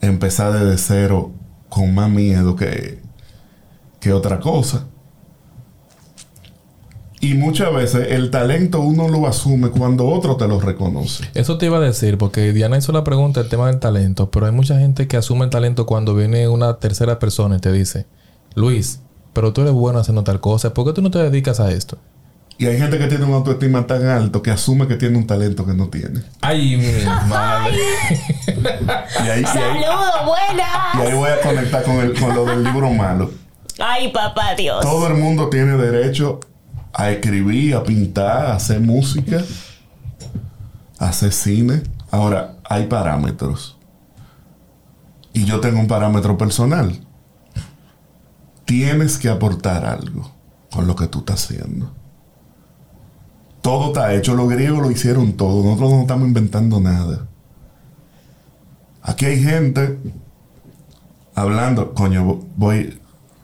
[0.00, 1.32] Empezar desde cero
[1.68, 3.00] con más miedo que,
[4.00, 4.86] que otra cosa.
[7.22, 11.24] Y muchas veces el talento uno lo asume cuando otro te lo reconoce.
[11.34, 14.46] Eso te iba a decir, porque Diana hizo la pregunta del tema del talento, pero
[14.46, 18.06] hay mucha gente que asume el talento cuando viene una tercera persona y te dice,
[18.56, 19.02] Luis,
[19.32, 21.98] pero tú eres bueno haciendo tal cosa, ¿por qué tú no te dedicas a esto?
[22.58, 25.66] Y hay gente que tiene una autoestima tan alto que asume que tiene un talento
[25.66, 26.22] que no tiene.
[26.42, 27.76] Ay, mi madre.
[29.24, 30.94] Y ahí, y ¡Saludos, y buenas!
[30.94, 33.30] ahí voy a conectar con, el, con lo del libro malo.
[33.78, 34.80] ¡Ay, papá Dios!
[34.82, 36.40] Todo el mundo tiene derecho
[36.92, 39.42] a escribir, a pintar, a hacer música,
[40.98, 41.82] a hacer cine.
[42.10, 43.76] Ahora, hay parámetros.
[45.32, 47.00] Y yo tengo un parámetro personal.
[48.72, 50.32] Tienes que aportar algo
[50.70, 51.92] con lo que tú estás haciendo.
[53.60, 54.34] Todo está hecho.
[54.34, 55.62] Los griegos lo hicieron todo.
[55.62, 57.26] Nosotros no estamos inventando nada.
[59.02, 59.98] Aquí hay gente
[61.34, 61.92] hablando.
[61.92, 62.98] Coño, voy,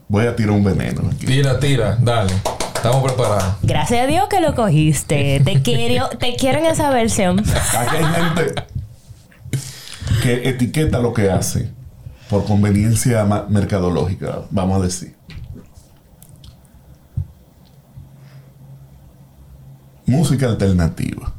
[0.09, 1.27] voy a tirar un veneno aquí.
[1.27, 2.33] Tira, tira, dale.
[2.75, 3.57] Estamos preparados.
[3.63, 5.43] Gracias a Dios que lo cogiste.
[5.45, 7.41] Te quiero, te quiero en esa versión.
[7.41, 8.63] Aquí hay gente
[10.23, 11.77] que etiqueta lo que hace
[12.29, 15.17] por conveniencia mercadológica, vamos a decir.
[20.07, 21.33] Música alternativa.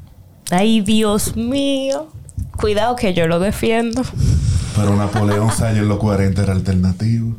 [0.51, 2.07] Ay, Dios mío.
[2.57, 4.03] Cuidado que yo lo defiendo.
[4.75, 7.35] Pero Napoleón Salle en los 40 era alternativo.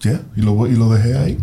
[0.00, 1.38] Ya, y lo, y lo dejé ahí.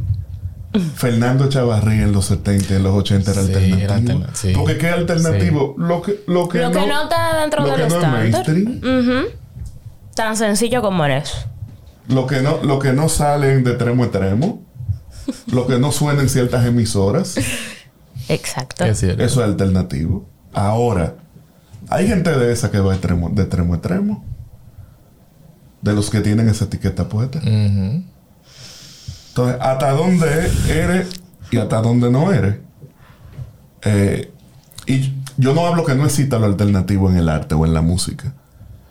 [0.96, 3.82] Fernando Chavarría en los 70 y en los 80 era Sí, alternativo.
[3.84, 4.54] era alterna- sí.
[4.56, 5.76] Porque ¿qué alternativo?
[5.78, 8.78] Lo que, lo que, Lo que no está dentro lo del que no es mainstream.
[8.84, 9.28] Ujú.
[10.16, 11.36] Tan sencillo como eso.
[12.08, 14.64] Lo que no, lo que no salen de extremo a extremo.
[15.52, 17.36] lo que no suena en ciertas emisoras.
[18.30, 18.86] Exacto.
[18.86, 19.04] Es.
[19.04, 20.28] Eso es alternativo.
[20.54, 21.16] Ahora,
[21.90, 24.26] hay gente de esa que va de extremo, de extremo a extremo.
[25.82, 27.40] De los que tienen esa etiqueta puesta.
[27.40, 28.04] Ujú.
[29.38, 31.22] Entonces, hasta dónde eres
[31.52, 32.56] y hasta dónde no eres.
[33.84, 34.32] Eh,
[34.88, 37.82] y yo no hablo que no exista lo alternativo en el arte o en la
[37.82, 38.34] música.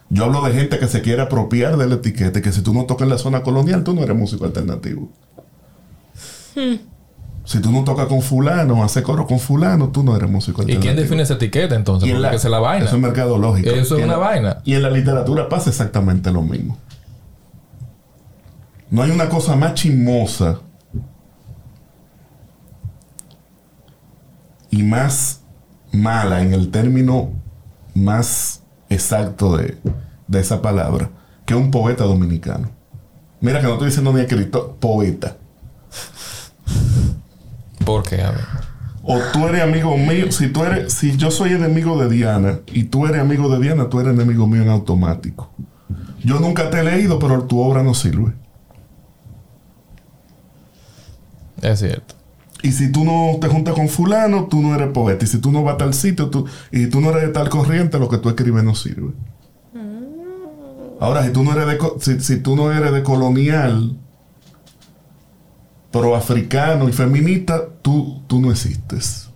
[0.09, 2.73] Yo hablo de gente que se quiere apropiar de la etiqueta y que si tú
[2.73, 5.09] no tocas en la zona colonial, tú no eres músico alternativo.
[7.45, 10.67] Si tú no tocas con fulano, haces coro con fulano, tú no eres músico ¿Y
[10.67, 10.83] alternativo.
[10.95, 12.07] quién define esa etiqueta entonces?
[12.09, 12.87] Y en Porque la- esa es la vaina.
[12.87, 13.69] Eso es mercadológico.
[13.71, 14.59] Eso es Y una la- vaina.
[14.65, 16.79] Y en la literatura pasa exactamente lo mismo.
[18.91, 20.61] No hay una cosa más chismosa
[24.71, 25.43] y más
[25.93, 27.31] mala en el término
[27.95, 29.79] más exacto de,
[30.29, 31.11] de esa palabra
[31.45, 32.71] que un poeta dominicano.
[33.41, 35.37] Mira que no estoy diciendo ni escritor, poeta.
[37.85, 38.23] ¿Por qué?
[38.23, 38.45] A ver.
[39.03, 40.33] O tú eres amigo mío.
[40.33, 43.89] Si tú eres, si yo soy enemigo de Diana y tú eres amigo de Diana,
[43.89, 45.53] tú eres enemigo mío en automático.
[46.25, 48.33] Yo nunca te he leído, pero tu obra no sirve.
[51.63, 52.15] Es cierto.
[52.63, 55.25] Y si tú no te juntas con fulano, tú no eres poeta.
[55.25, 57.49] Y si tú no vas a tal sitio, tú, y tú no eres de tal
[57.49, 59.13] corriente, lo que tú escribes no sirve.
[60.99, 63.97] Ahora, si tú no eres de, co- si, si tú no eres de colonial,
[65.93, 69.29] proafricano y feminista, tú, tú no existes.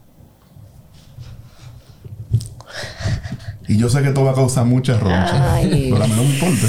[3.69, 5.55] Y yo sé que esto va a causar mucha roncha.
[5.55, 5.91] Ay.
[5.93, 6.67] Pero a mí no me importa.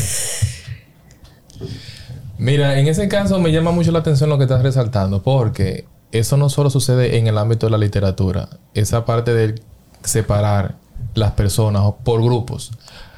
[2.41, 6.37] Mira, en ese caso me llama mucho la atención lo que estás resaltando, porque eso
[6.37, 9.61] no solo sucede en el ámbito de la literatura, esa parte de
[10.03, 10.73] separar
[11.13, 12.71] las personas por grupos,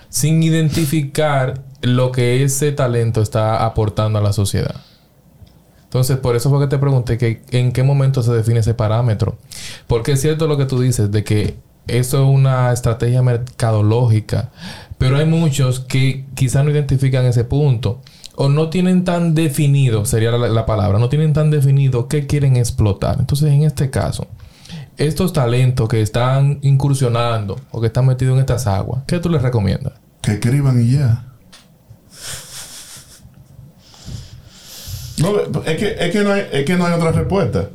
[0.10, 4.76] sin identificar lo que ese talento está aportando a la sociedad.
[5.86, 9.38] Entonces, por eso fue que te pregunté que en qué momento se define ese parámetro.
[9.88, 11.56] Porque es cierto lo que tú dices, de que
[11.88, 14.52] eso es una estrategia mercadológica,
[14.98, 18.02] pero hay muchos que quizás no identifican ese punto
[18.36, 22.58] o no tienen tan definido, sería la, la palabra, no tienen tan definido qué quieren
[22.58, 23.18] explotar.
[23.20, 24.28] Entonces, en este caso,
[24.98, 29.42] estos talentos que están incursionando o que están metidos en estas aguas, ¿qué tú les
[29.42, 29.94] recomiendas?
[30.22, 31.26] Que escriban y ya.
[35.18, 37.70] No, es que, es, que no hay, es que no hay otra respuesta.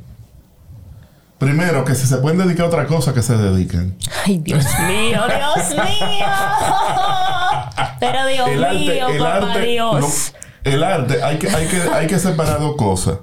[1.39, 3.97] Primero, que si se pueden dedicar a otra cosa, que se dediquen.
[4.25, 6.27] Ay, Dios mío, Dios mío.
[8.01, 10.33] Pero Dios mío, papá Dios.
[10.33, 13.19] no, el arte, hay que, hay, que, hay que separar dos cosas.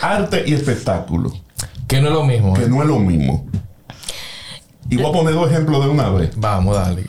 [0.00, 1.32] Arte y espectáculo.
[1.86, 2.54] Que no es lo mismo.
[2.54, 2.68] Que ¿eh?
[2.68, 3.46] no es lo mismo.
[4.90, 6.30] Y voy a poner dos ejemplos de una vez.
[6.36, 7.06] Vamos, dale.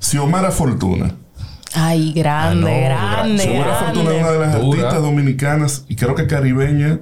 [0.00, 1.14] Xiomara Fortuna.
[1.74, 4.78] Ay, grande, Ah, no, grande, Xiomara Fortuna es una de las Dura.
[4.80, 7.00] artistas dominicanas y creo que caribeña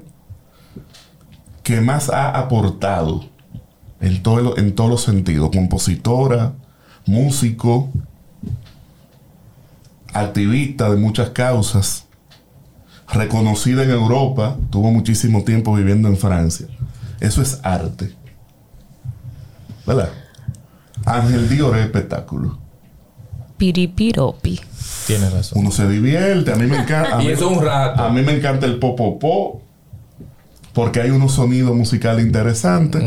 [1.63, 3.25] que más ha aportado
[4.01, 5.51] en, todo en todos los sentidos.
[5.51, 6.53] Compositora,
[7.07, 7.91] músico,
[10.21, 12.07] activista de muchas causas,
[13.13, 16.67] reconocida en Europa, tuvo muchísimo tiempo viviendo en Francia.
[17.21, 18.15] Eso es arte.
[19.87, 20.11] ¿Verdad?
[21.05, 22.59] Ángel Dior es espectáculo.
[23.57, 24.61] Piripiropi.
[25.07, 25.61] Tienes razón.
[25.61, 27.17] Uno se divierte, a mí me encanta.
[27.19, 28.03] a Y mí- eso es un rato.
[28.03, 29.63] A mí me encanta el popopó
[30.73, 33.03] porque hay unos sonidos musicales interesantes.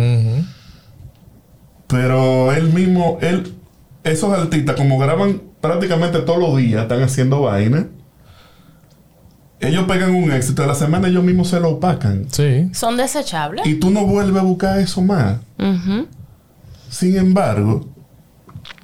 [1.88, 3.56] Pero él mismo, él,
[4.04, 7.88] esos artistas, como graban prácticamente todos los días, están haciendo vaina.
[9.62, 12.28] Ellos pegan un éxito, a la semana ellos mismos se lo opacan.
[12.32, 12.70] Sí.
[12.74, 13.66] ¿Son desechables?
[13.68, 15.38] Y tú no vuelves a buscar eso más.
[15.58, 16.08] Ujú.
[16.90, 17.86] Sin embargo,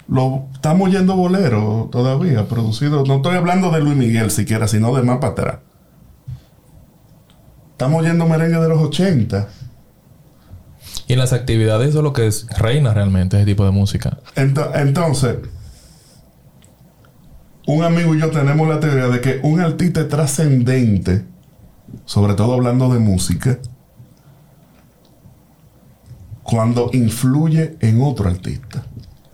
[0.10, 3.06] lo estamos yendo bolero todavía, producido.
[3.06, 5.56] No estoy hablando de Luis Miguel siquiera, sino de más para atrás.
[7.72, 9.48] Estamos yendo merengue de los 80.
[11.08, 14.18] Y en las actividades eso es lo que es reina realmente, ese tipo de música.
[14.36, 15.38] Ento- entonces,
[17.68, 21.26] un amigo y yo tenemos la teoría de que un artista es trascendente,
[22.06, 23.58] sobre todo hablando de música,
[26.44, 28.84] cuando influye en otro artista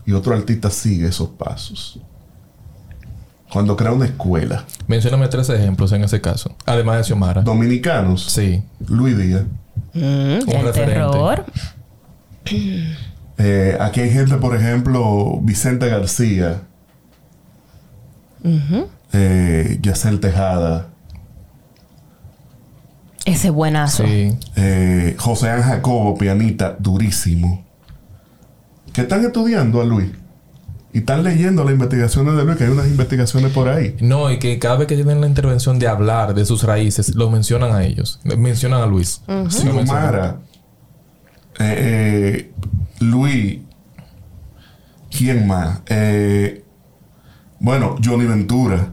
[0.05, 1.99] y otro artista sigue esos pasos.
[3.51, 4.63] Cuando crea una escuela.
[4.87, 6.55] Mencióname tres ejemplos en ese caso.
[6.65, 7.41] Además de Xiomara.
[7.41, 8.63] Dominicanos, Sí.
[8.87, 9.43] Luis Díaz.
[9.93, 10.93] Mm, Un el referente.
[10.93, 11.45] terror.
[13.37, 16.61] Eh, aquí hay gente, por ejemplo, Vicente García,
[19.13, 20.87] eh, Yacel Tejada,
[23.25, 24.03] Ese buenazo.
[24.05, 24.37] Sí.
[24.55, 27.63] eh, José Ángel Jacobo, pianista, durísimo,
[28.93, 30.09] que están estudiando a Luis
[30.93, 33.95] y están leyendo las investigaciones de Luis, que hay unas investigaciones por ahí.
[34.01, 37.29] No, y que cada vez que tienen la intervención de hablar de sus raíces, lo
[37.29, 38.19] mencionan a ellos.
[38.37, 39.21] Mencionan a Luis.
[39.27, 40.41] Eh,
[41.59, 42.51] eh,
[42.99, 43.59] Luis,
[45.15, 45.79] ¿quién más?
[45.87, 46.60] Eh,
[47.61, 48.91] bueno, Johnny Ventura.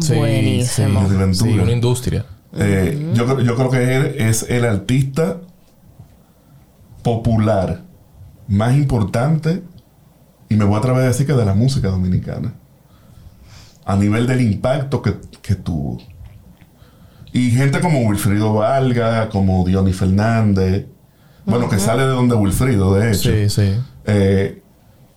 [0.00, 1.00] Sí, Buenísimo.
[1.00, 1.50] Johnny Ventura.
[1.52, 2.24] Sí, una industria.
[2.56, 5.38] Eh, yo, creo- yo creo que él es el artista
[7.02, 7.82] popular
[8.48, 9.62] más importante,
[10.48, 12.54] y me voy a atrever a decir que de la música dominicana,
[13.84, 15.98] a nivel del impacto que, que tuvo.
[17.32, 20.86] Y gente como Wilfrido Valga, como Diony Fernández,
[21.46, 23.74] bueno, que sale de donde Wilfrido, de hecho, Sí, sí.
[24.06, 24.62] eh,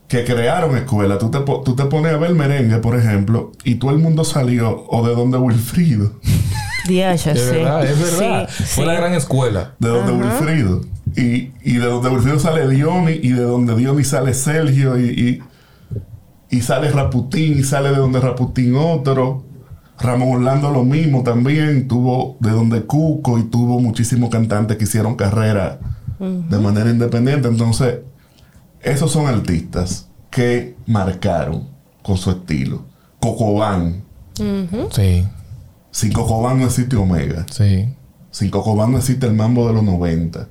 [0.07, 1.19] que crearon escuelas.
[1.19, 4.85] Tú te, tú te pones a ver merengue, por ejemplo, y todo el mundo salió
[4.87, 6.13] o de donde Wilfrido.
[6.87, 7.51] Dios, Es sí.
[7.55, 8.49] verdad, es verdad.
[8.49, 8.87] Sí, Fue sí.
[8.87, 9.73] la gran escuela.
[9.79, 10.81] de donde Wilfrido.
[11.15, 16.55] Y, y de donde Wilfrido sale Diony, y de donde Diony sale Sergio, y, y,
[16.57, 19.43] y sale Raputín, y sale de donde Raputín otro.
[19.99, 25.15] Ramón Orlando lo mismo también, tuvo de donde Cuco y tuvo muchísimos cantantes que hicieron
[25.15, 25.79] carrera
[26.19, 27.47] de manera independiente.
[27.47, 27.95] Entonces,
[28.81, 31.67] esos son artistas que marcaron
[32.03, 32.85] con su estilo.
[33.19, 34.03] Cocobán.
[34.91, 35.27] Sí,
[35.91, 37.45] Sin Cocobán no existe Omega.
[37.51, 37.93] sí.
[38.29, 40.47] Sin Cocobán no existe el mambo de los 90.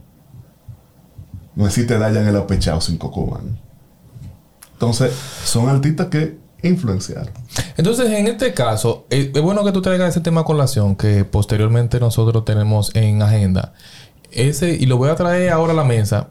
[1.55, 3.61] No existe Dayan el apechado sin Cocobán.
[4.73, 5.13] Entonces,
[5.45, 7.31] son artistas que influenciaron.
[7.77, 11.25] Entonces, en este caso, eh, es bueno que tú traigas ese tema a colación que
[11.25, 13.73] posteriormente nosotros tenemos en agenda.
[14.33, 16.31] Ese, y lo voy a traer ahora a la mesa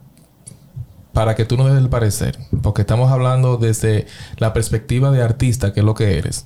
[1.16, 2.36] para que tú nos des el parecer.
[2.62, 4.06] Porque estamos hablando desde
[4.36, 6.44] la perspectiva de artista, que es lo que eres.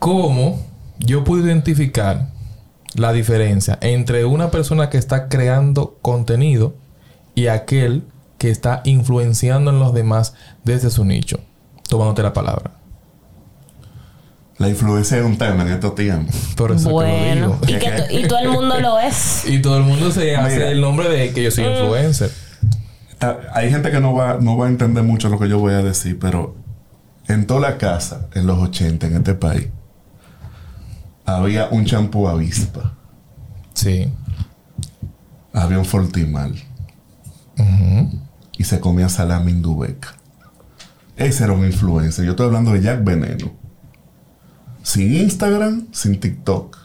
[0.00, 0.60] ¿Cómo
[0.98, 2.32] yo puedo identificar
[2.96, 6.74] la diferencia entre una persona que está creando contenido
[7.36, 8.02] y aquel
[8.36, 10.34] que está influenciando en los demás
[10.64, 11.38] desde su nicho?
[11.88, 12.79] Tomándote la palabra.
[14.60, 16.34] La influencia es un tema en estos tiempos.
[16.54, 18.06] Por eso Bueno, que lo digo.
[18.08, 19.44] que y todo el mundo lo es.
[19.46, 20.70] Y todo el mundo se hace Mira.
[20.70, 22.30] el nombre de que yo soy influencer.
[23.22, 25.72] Ah, Hay gente que no va, no va a entender mucho lo que yo voy
[25.72, 26.56] a decir, pero
[27.26, 29.68] en toda la casa, en los 80, en este país,
[31.24, 32.92] había un champú avispa,
[33.72, 34.12] Sí.
[35.54, 36.54] había un fortimal
[38.58, 40.14] y se comía salami indubeca.
[41.16, 42.24] Ese era un influencer.
[42.26, 43.52] Yo estoy hablando de Jack Veneno.
[44.90, 46.76] Sin Instagram, sin TikTok.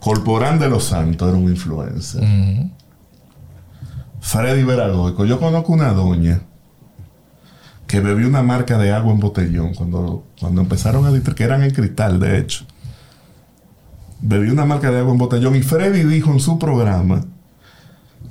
[0.00, 2.22] Corporán de los Santos era un influencer.
[4.20, 5.26] Freddy Veragoico.
[5.26, 6.40] Yo conozco una doña
[7.86, 11.62] que bebió una marca de agua en botellón cuando, cuando empezaron a decir que eran
[11.62, 12.64] en cristal, de hecho.
[14.22, 17.24] Bebió una marca de agua en botellón y Freddy dijo en su programa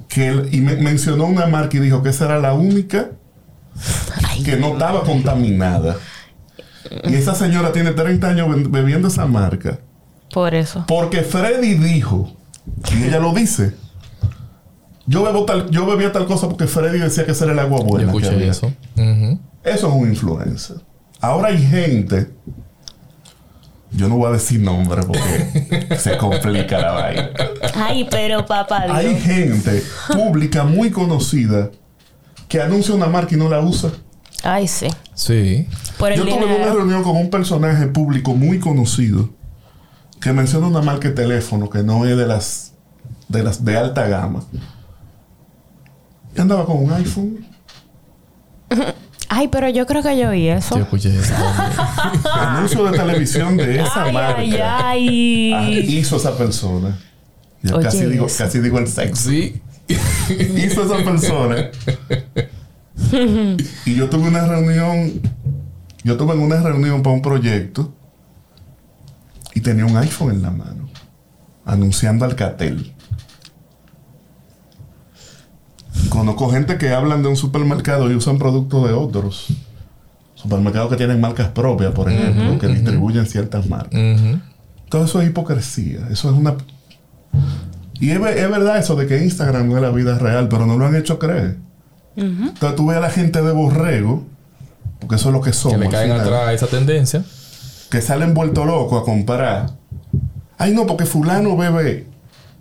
[0.08, 3.12] que él, y me- mencionó una marca y dijo que esa era la única
[4.28, 5.98] Ay, que no estaba contaminada.
[7.04, 9.80] Y esa señora tiene 30 años be- bebiendo esa marca.
[10.34, 10.84] por eso.
[10.88, 12.32] Porque Freddy dijo,
[12.94, 13.74] y ella lo dice,
[15.06, 17.80] yo bebo tal, yo bebía tal cosa porque Freddy decía que ese era el agua
[17.80, 18.12] Yo buena.
[18.12, 18.52] que escuché había".
[18.52, 18.74] eso.
[19.64, 20.78] Eso es un influencer.
[21.22, 22.30] Ahora hay gente,
[23.92, 27.30] yo no voy a decir nombre porque se complica la vaina.
[27.74, 29.22] Ay, pero papá Hay Dios.
[29.24, 29.84] gente
[30.14, 31.70] pública muy conocida
[32.48, 33.90] que anuncia una marca y no la usa.
[34.44, 34.88] Ay, sí.
[35.14, 35.68] Sí.
[35.98, 39.30] Por el Yo tuve una reunión con un personaje público muy conocido
[40.22, 42.74] que menciona una marca de teléfono que no es de las
[43.28, 44.44] de las de alta gama.
[46.36, 47.46] Y andaba con un iPhone.
[49.30, 50.76] Ay, pero yo creo que yo oí eso.
[50.78, 51.34] Yo escuché eso.
[52.34, 54.38] Anuncio de televisión de esa Ay, marca.
[54.90, 55.80] ay, Ah, ay.
[55.98, 56.98] hizo esa persona.
[57.64, 58.38] Yo Oye, casi digo, eso.
[58.44, 59.30] casi digo el sexo.
[59.30, 59.62] sí.
[60.58, 61.70] Hizo esa persona.
[63.86, 65.22] Y yo tuve una reunión.
[66.04, 67.94] Yo tuve en una reunión para un proyecto.
[69.54, 70.90] Y tenía un iPhone en la mano.
[71.66, 72.94] Anunciando Alcatel.
[76.10, 79.48] Conozco gente que hablan de un supermercado y usan productos de otros.
[80.36, 84.00] Supermercados que tienen marcas propias, por ejemplo, que distribuyen ciertas marcas.
[84.90, 86.08] Todo eso es hipocresía.
[86.10, 86.56] Eso es una.
[88.00, 90.78] Y es, es verdad eso de que Instagram no es la vida real, pero no
[90.78, 91.58] lo han hecho creer.
[92.18, 94.24] Entonces tú ves a la gente de borrego,
[95.00, 95.80] porque eso es lo que Que somos.
[95.80, 97.24] le al caen final, atrás esa tendencia.
[97.92, 99.72] Que salen vuelto loco a comparar.
[100.58, 102.08] Ay, no, porque Fulano bebe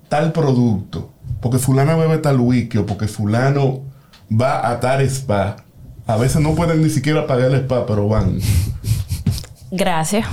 [0.09, 1.11] tal producto.
[1.41, 2.79] Porque Fulano bebe tal wiki.
[2.79, 3.81] O porque Fulano
[4.31, 5.57] va a tal spa.
[6.07, 8.39] A veces no pueden ni siquiera pagar el spa, pero van.
[9.71, 10.27] Gracias.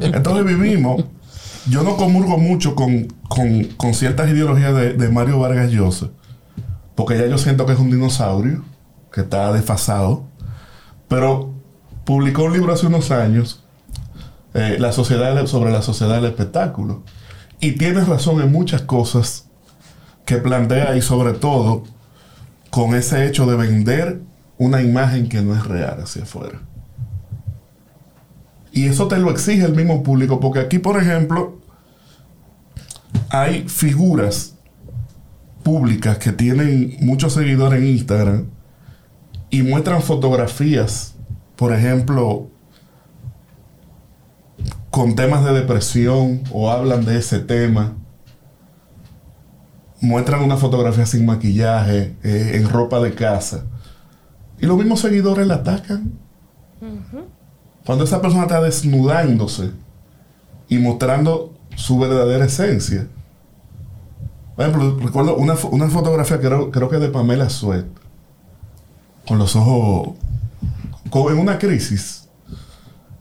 [0.00, 1.04] Entonces vivimos.
[1.68, 6.08] Yo no comulgo mucho con, con- con ciertas ideologías de, de Mario Vargas Llosa.
[7.00, 8.62] Porque ya yo siento que es un dinosaurio.
[9.10, 10.24] Que está desfasado.
[11.08, 11.54] Pero
[12.04, 13.64] publicó un libro hace unos años.
[14.52, 17.02] eh, la sociedad sobre la sociedad del espectáculo.
[17.58, 19.46] Y tienes razón en muchas cosas
[20.26, 21.84] que plantea y sobre todo
[22.68, 24.20] con ese hecho de vender
[24.58, 26.60] una imagen que no es real hacia afuera.
[28.72, 31.60] Y eso te lo exige el mismo público, porque aquí, por ejemplo,
[33.30, 34.56] hay figuras
[35.62, 38.46] públicas que tienen muchos seguidores en Instagram
[39.50, 41.14] y muestran fotografías,
[41.56, 42.48] por ejemplo,
[44.90, 47.94] con temas de depresión o hablan de ese tema.
[50.00, 53.64] Muestran una fotografía sin maquillaje, eh, en ropa de casa.
[54.58, 56.12] Y los mismos seguidores la atacan.
[57.84, 59.72] Cuando esa persona está desnudándose
[60.68, 63.08] y mostrando su verdadera esencia.
[64.60, 67.86] Por ejemplo, recuerdo una, una fotografía, creo, creo que de Pamela Suet,
[69.26, 70.16] con los ojos,
[71.14, 72.28] en una crisis,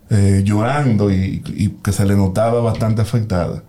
[0.09, 3.63] eh, llorando y, y que se le notaba bastante afectada.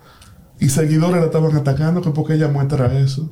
[0.59, 3.31] Y seguidores la estaban atacando que porque ella muestra eso.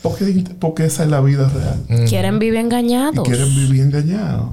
[0.00, 2.06] Porque, porque esa es la vida real.
[2.06, 3.26] Quieren vivir Y engañados.
[3.26, 4.50] quieren vivir engañados.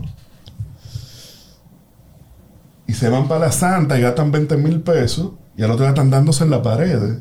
[2.87, 5.89] Y se van para la santa y gastan 20 mil pesos y al otro día
[5.89, 7.19] están dándose en la pared.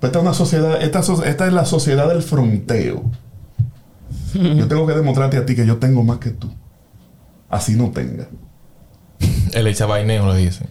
[0.00, 3.04] Pues esta es una sociedad, esta, esta es la sociedad del fronteo.
[4.34, 6.50] Yo tengo que demostrarte a ti que yo tengo más que tú.
[7.48, 8.28] Así no tenga.
[9.52, 10.66] El echabaineo lo dice.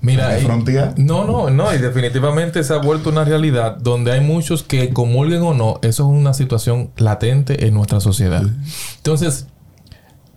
[0.00, 0.94] Mira, ¿De y- frontear?
[0.98, 5.42] no, no, no, y definitivamente se ha vuelto una realidad donde hay muchos que comulguen
[5.42, 8.42] o no, eso es una situación latente en nuestra sociedad.
[8.96, 9.46] Entonces,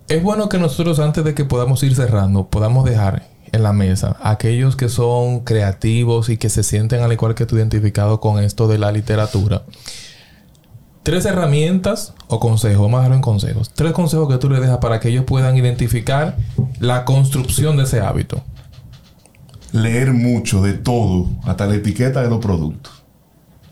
[0.08, 4.16] es bueno que nosotros antes de que podamos ir cerrando, podamos dejar en la mesa
[4.22, 8.68] aquellos que son creativos y que se sienten al igual que tú identificado con esto
[8.68, 9.62] de la literatura.
[11.02, 13.70] Tres herramientas o consejos, vamos a en consejos.
[13.74, 16.36] Tres consejos que tú le dejas para que ellos puedan identificar
[16.80, 18.42] la construcción de ese hábito.
[19.72, 23.04] Leer mucho de todo, hasta la etiqueta de los productos.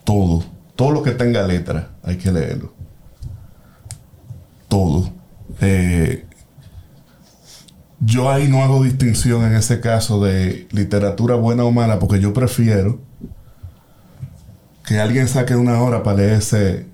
[0.04, 0.44] Todo.
[0.76, 2.74] Todo lo que tenga letra, hay que leerlo.
[4.68, 5.10] Todo.
[5.60, 6.26] Eh,
[8.04, 12.32] yo ahí no hago distinción en ese caso de literatura buena o mala, porque yo
[12.32, 13.00] prefiero
[14.84, 16.86] que alguien saque una hora para leerse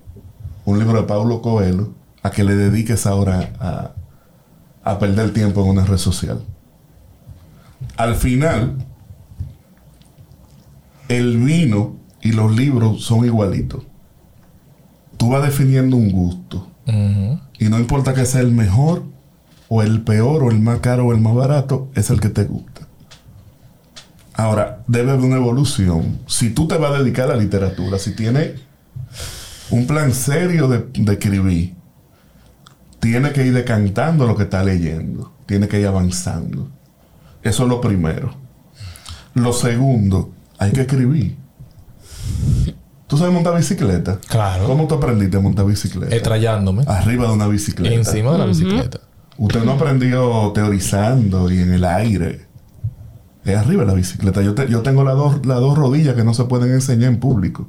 [0.65, 3.91] un libro de Paulo Coelho a que le dedique esa hora a,
[4.83, 6.43] a perder tiempo en una red social.
[7.97, 8.85] Al final,
[11.07, 13.83] el vino y los libros son igualitos.
[15.17, 16.67] Tú vas definiendo un gusto.
[17.59, 19.03] Y no importa que sea el mejor
[19.69, 22.43] o el peor o el más caro o el más barato, es el que te
[22.43, 22.87] gusta.
[24.33, 26.19] Ahora, debe haber una evolución.
[26.27, 28.59] Si tú te vas a dedicar a la literatura, si tienes
[29.69, 31.75] un plan serio de, de escribir,
[32.99, 35.31] tiene que ir decantando lo que está leyendo.
[35.45, 36.69] Tiene que ir avanzando.
[37.43, 38.33] Eso es lo primero.
[39.33, 41.35] Lo segundo, hay que escribir.
[43.07, 44.19] ¿Tú sabes montar bicicleta?
[44.27, 44.65] Claro.
[44.65, 46.15] ¿Cómo tú aprendiste a montar bicicleta?
[46.15, 47.93] Estrellándome Arriba de una bicicleta.
[47.95, 48.99] encima de la bicicleta.
[49.39, 52.45] Usted no aprendió teorizando y en el aire.
[53.45, 54.41] Es arriba la bicicleta.
[54.41, 57.19] Yo, te- yo tengo las dos, las dos rodillas que no se pueden enseñar en
[57.19, 57.67] público.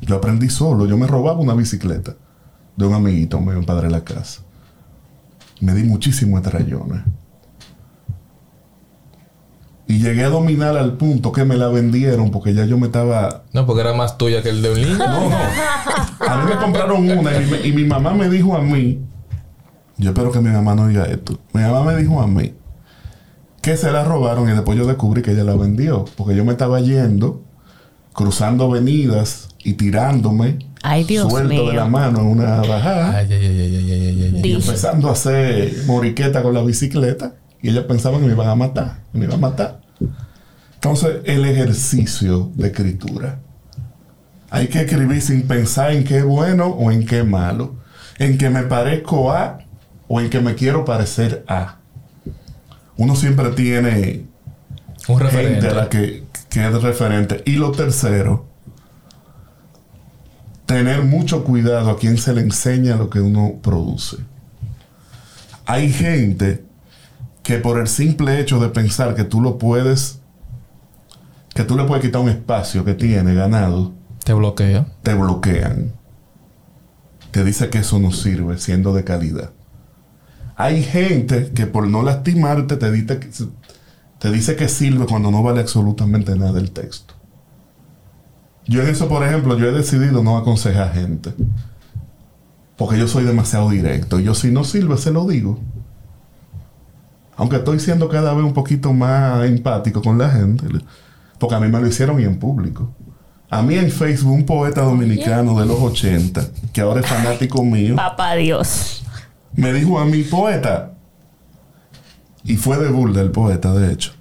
[0.00, 0.86] Yo aprendí solo.
[0.86, 2.14] Yo me robaba una bicicleta
[2.76, 4.40] de un amiguito mío, un padre de la casa.
[5.60, 7.02] Me di muchísimos estrellones.
[9.86, 13.42] Y llegué a dominar al punto que me la vendieron porque ya yo me estaba
[13.52, 14.96] No, porque era más tuya que el de un niño.
[14.98, 15.36] no, no.
[16.28, 19.00] A mí me compraron una y mi, y mi mamá me dijo a mí,
[20.00, 22.54] yo espero que mi mamá no diga esto, mi mamá me dijo a mí
[23.62, 26.52] que se la robaron y después yo descubrí que ella la vendió, porque yo me
[26.52, 27.42] estaba yendo,
[28.14, 33.46] cruzando avenidas y tirándome Ay, Dios suelto de la mano en una bajada Ay, ay,
[33.46, 34.50] ay, ay, ay, ay, ay, ay.
[34.50, 38.54] y empezando a hacer moriqueta con la bicicleta y ella pensaba que me iban a
[38.54, 39.80] matar, que me iban a matar.
[40.74, 43.40] Entonces, el ejercicio de escritura.
[44.48, 47.76] Hay que escribir sin pensar en qué es bueno o en qué es malo.
[48.18, 49.58] En que me parezco a
[50.12, 51.76] o en que me quiero parecer a.
[52.96, 54.24] Uno siempre tiene
[55.06, 55.68] Un gente referente.
[55.68, 57.42] a la que, que es referente.
[57.46, 58.44] Y lo tercero,
[60.66, 64.16] tener mucho cuidado a quien se le enseña lo que uno produce.
[65.66, 66.64] Hay gente
[67.42, 70.18] que por el simple hecho de pensar que tú lo puedes,
[71.54, 73.92] que tú le puedes quitar un espacio que tiene ganado,
[74.24, 74.86] Te bloquea.
[75.02, 75.92] te bloquean.
[77.30, 79.52] Te dice que eso no sirve siendo de calidad.
[80.60, 83.28] Hay gente que por no lastimarte te dice que,
[84.18, 87.14] te dice que sirve cuando no vale absolutamente nada el texto.
[88.66, 91.32] Yo en eso, por ejemplo, yo he decidido no aconsejar gente.
[92.76, 94.20] Porque yo soy demasiado directo.
[94.20, 95.58] Yo si no sirve, se lo digo.
[97.36, 100.66] Aunque estoy siendo cada vez un poquito más empático con la gente.
[101.38, 102.94] Porque a mí me lo hicieron y en público.
[103.48, 107.96] A mí en Facebook, un poeta dominicano de los 80, que ahora es fanático mío,
[107.96, 109.02] Papá Dios.
[109.54, 110.92] Me dijo a mi poeta,
[112.44, 114.12] y fue de burla el poeta, de hecho,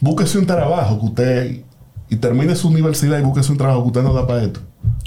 [0.00, 1.60] búsquese un trabajo que usted,
[2.08, 4.60] y termine su universidad y búsquese un trabajo que usted no da para esto.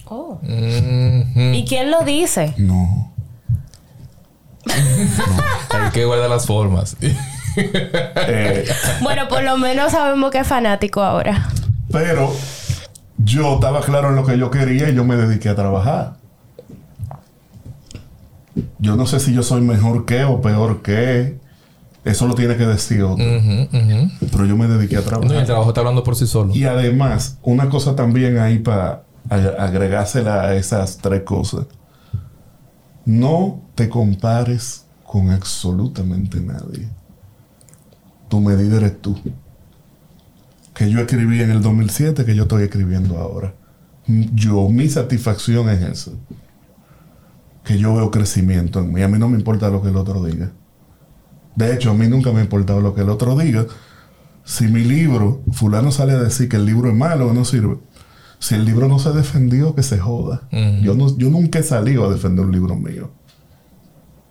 [0.06, 0.40] Oh.
[0.44, 2.54] ¿Y quién lo dice?
[2.58, 3.12] No.
[5.70, 6.96] Hay que guardar las formas.
[7.02, 8.66] Eh,
[9.02, 11.50] Bueno, por lo menos sabemos que es fanático ahora.
[11.92, 12.32] pero
[13.18, 16.14] yo estaba claro en lo que yo quería y yo me dediqué a trabajar.
[18.80, 21.40] Yo no sé si yo soy mejor que o peor que.
[22.06, 23.26] Eso lo tiene que decir otro.
[24.32, 25.32] Pero yo me dediqué a trabajar.
[25.32, 26.56] No, el trabajo está hablando por sí solo.
[26.56, 31.66] Y además, una cosa también ahí para agregársela a esas tres cosas.
[33.06, 36.88] No te compares con absolutamente nadie.
[38.28, 39.18] tu medida eres tú.
[40.74, 43.54] Que yo escribí en el 2007, que yo estoy escribiendo ahora.
[44.08, 46.14] Yo, mi satisfacción es eso.
[47.70, 49.04] Que yo veo crecimiento en mí.
[49.04, 50.52] A mí no me importa lo que el otro diga.
[51.56, 53.68] De hecho, a mí nunca me ha importado lo que el otro diga.
[54.44, 57.78] Si mi libro, fulano sale a decir que el libro es malo o no sirve.
[58.40, 60.48] Si el libro no se defendió, que se joda.
[60.82, 63.12] yo, no, yo nunca he salido a defender un libro mío.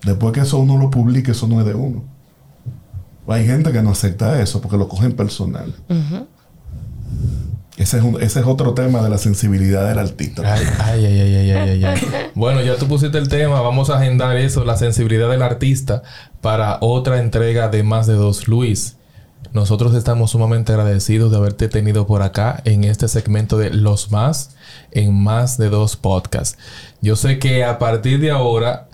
[0.04, 2.02] Después que eso uno lo publique, eso no es de uno.
[3.28, 5.72] Hay gente que no acepta eso porque lo cogen personal.
[7.78, 10.42] Ese, es ese es otro tema de la sensibilidad del artista.
[10.44, 12.00] Ay, ay, ay, ay, ay,
[12.34, 13.60] bueno, ya tú pusiste el tema.
[13.60, 16.02] Vamos a agendar eso, la sensibilidad del artista,
[16.40, 18.96] para otra entrega de Más de Dos Luis.
[19.52, 24.56] Nosotros estamos sumamente agradecidos de haberte tenido por acá en este segmento de Los Más
[24.90, 26.58] en Más de Dos Podcasts.
[27.00, 28.88] Yo sé que a partir de ahora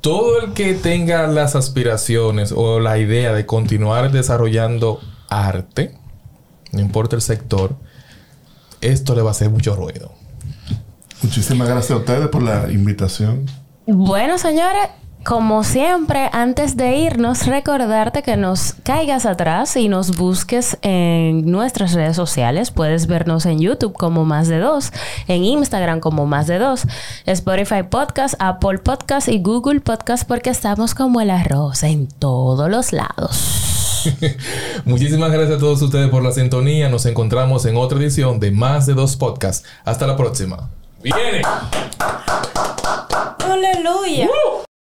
[0.00, 5.94] todo el que tenga las aspiraciones o la idea de continuar desarrollando arte,
[6.72, 7.76] no importa el sector,
[8.80, 10.12] esto le va a hacer mucho ruido.
[11.22, 13.46] Muchísimas gracias a ustedes por la invitación.
[13.86, 14.88] Bueno, señores,
[15.24, 21.92] como siempre, antes de irnos, recordarte que nos caigas atrás y nos busques en nuestras
[21.92, 22.70] redes sociales.
[22.70, 24.92] Puedes vernos en YouTube como Más de Dos,
[25.26, 26.86] en Instagram como Más de Dos,
[27.26, 32.92] Spotify Podcast, Apple Podcast y Google Podcast porque estamos como el arroz en todos los
[32.92, 33.87] lados.
[34.84, 36.88] Muchísimas gracias a todos ustedes por la sintonía.
[36.88, 39.64] Nos encontramos en otra edición de Más de Dos Podcast.
[39.84, 40.70] Hasta la próxima.
[41.02, 41.42] ¡Viene!
[43.38, 44.28] ¡Aleluya!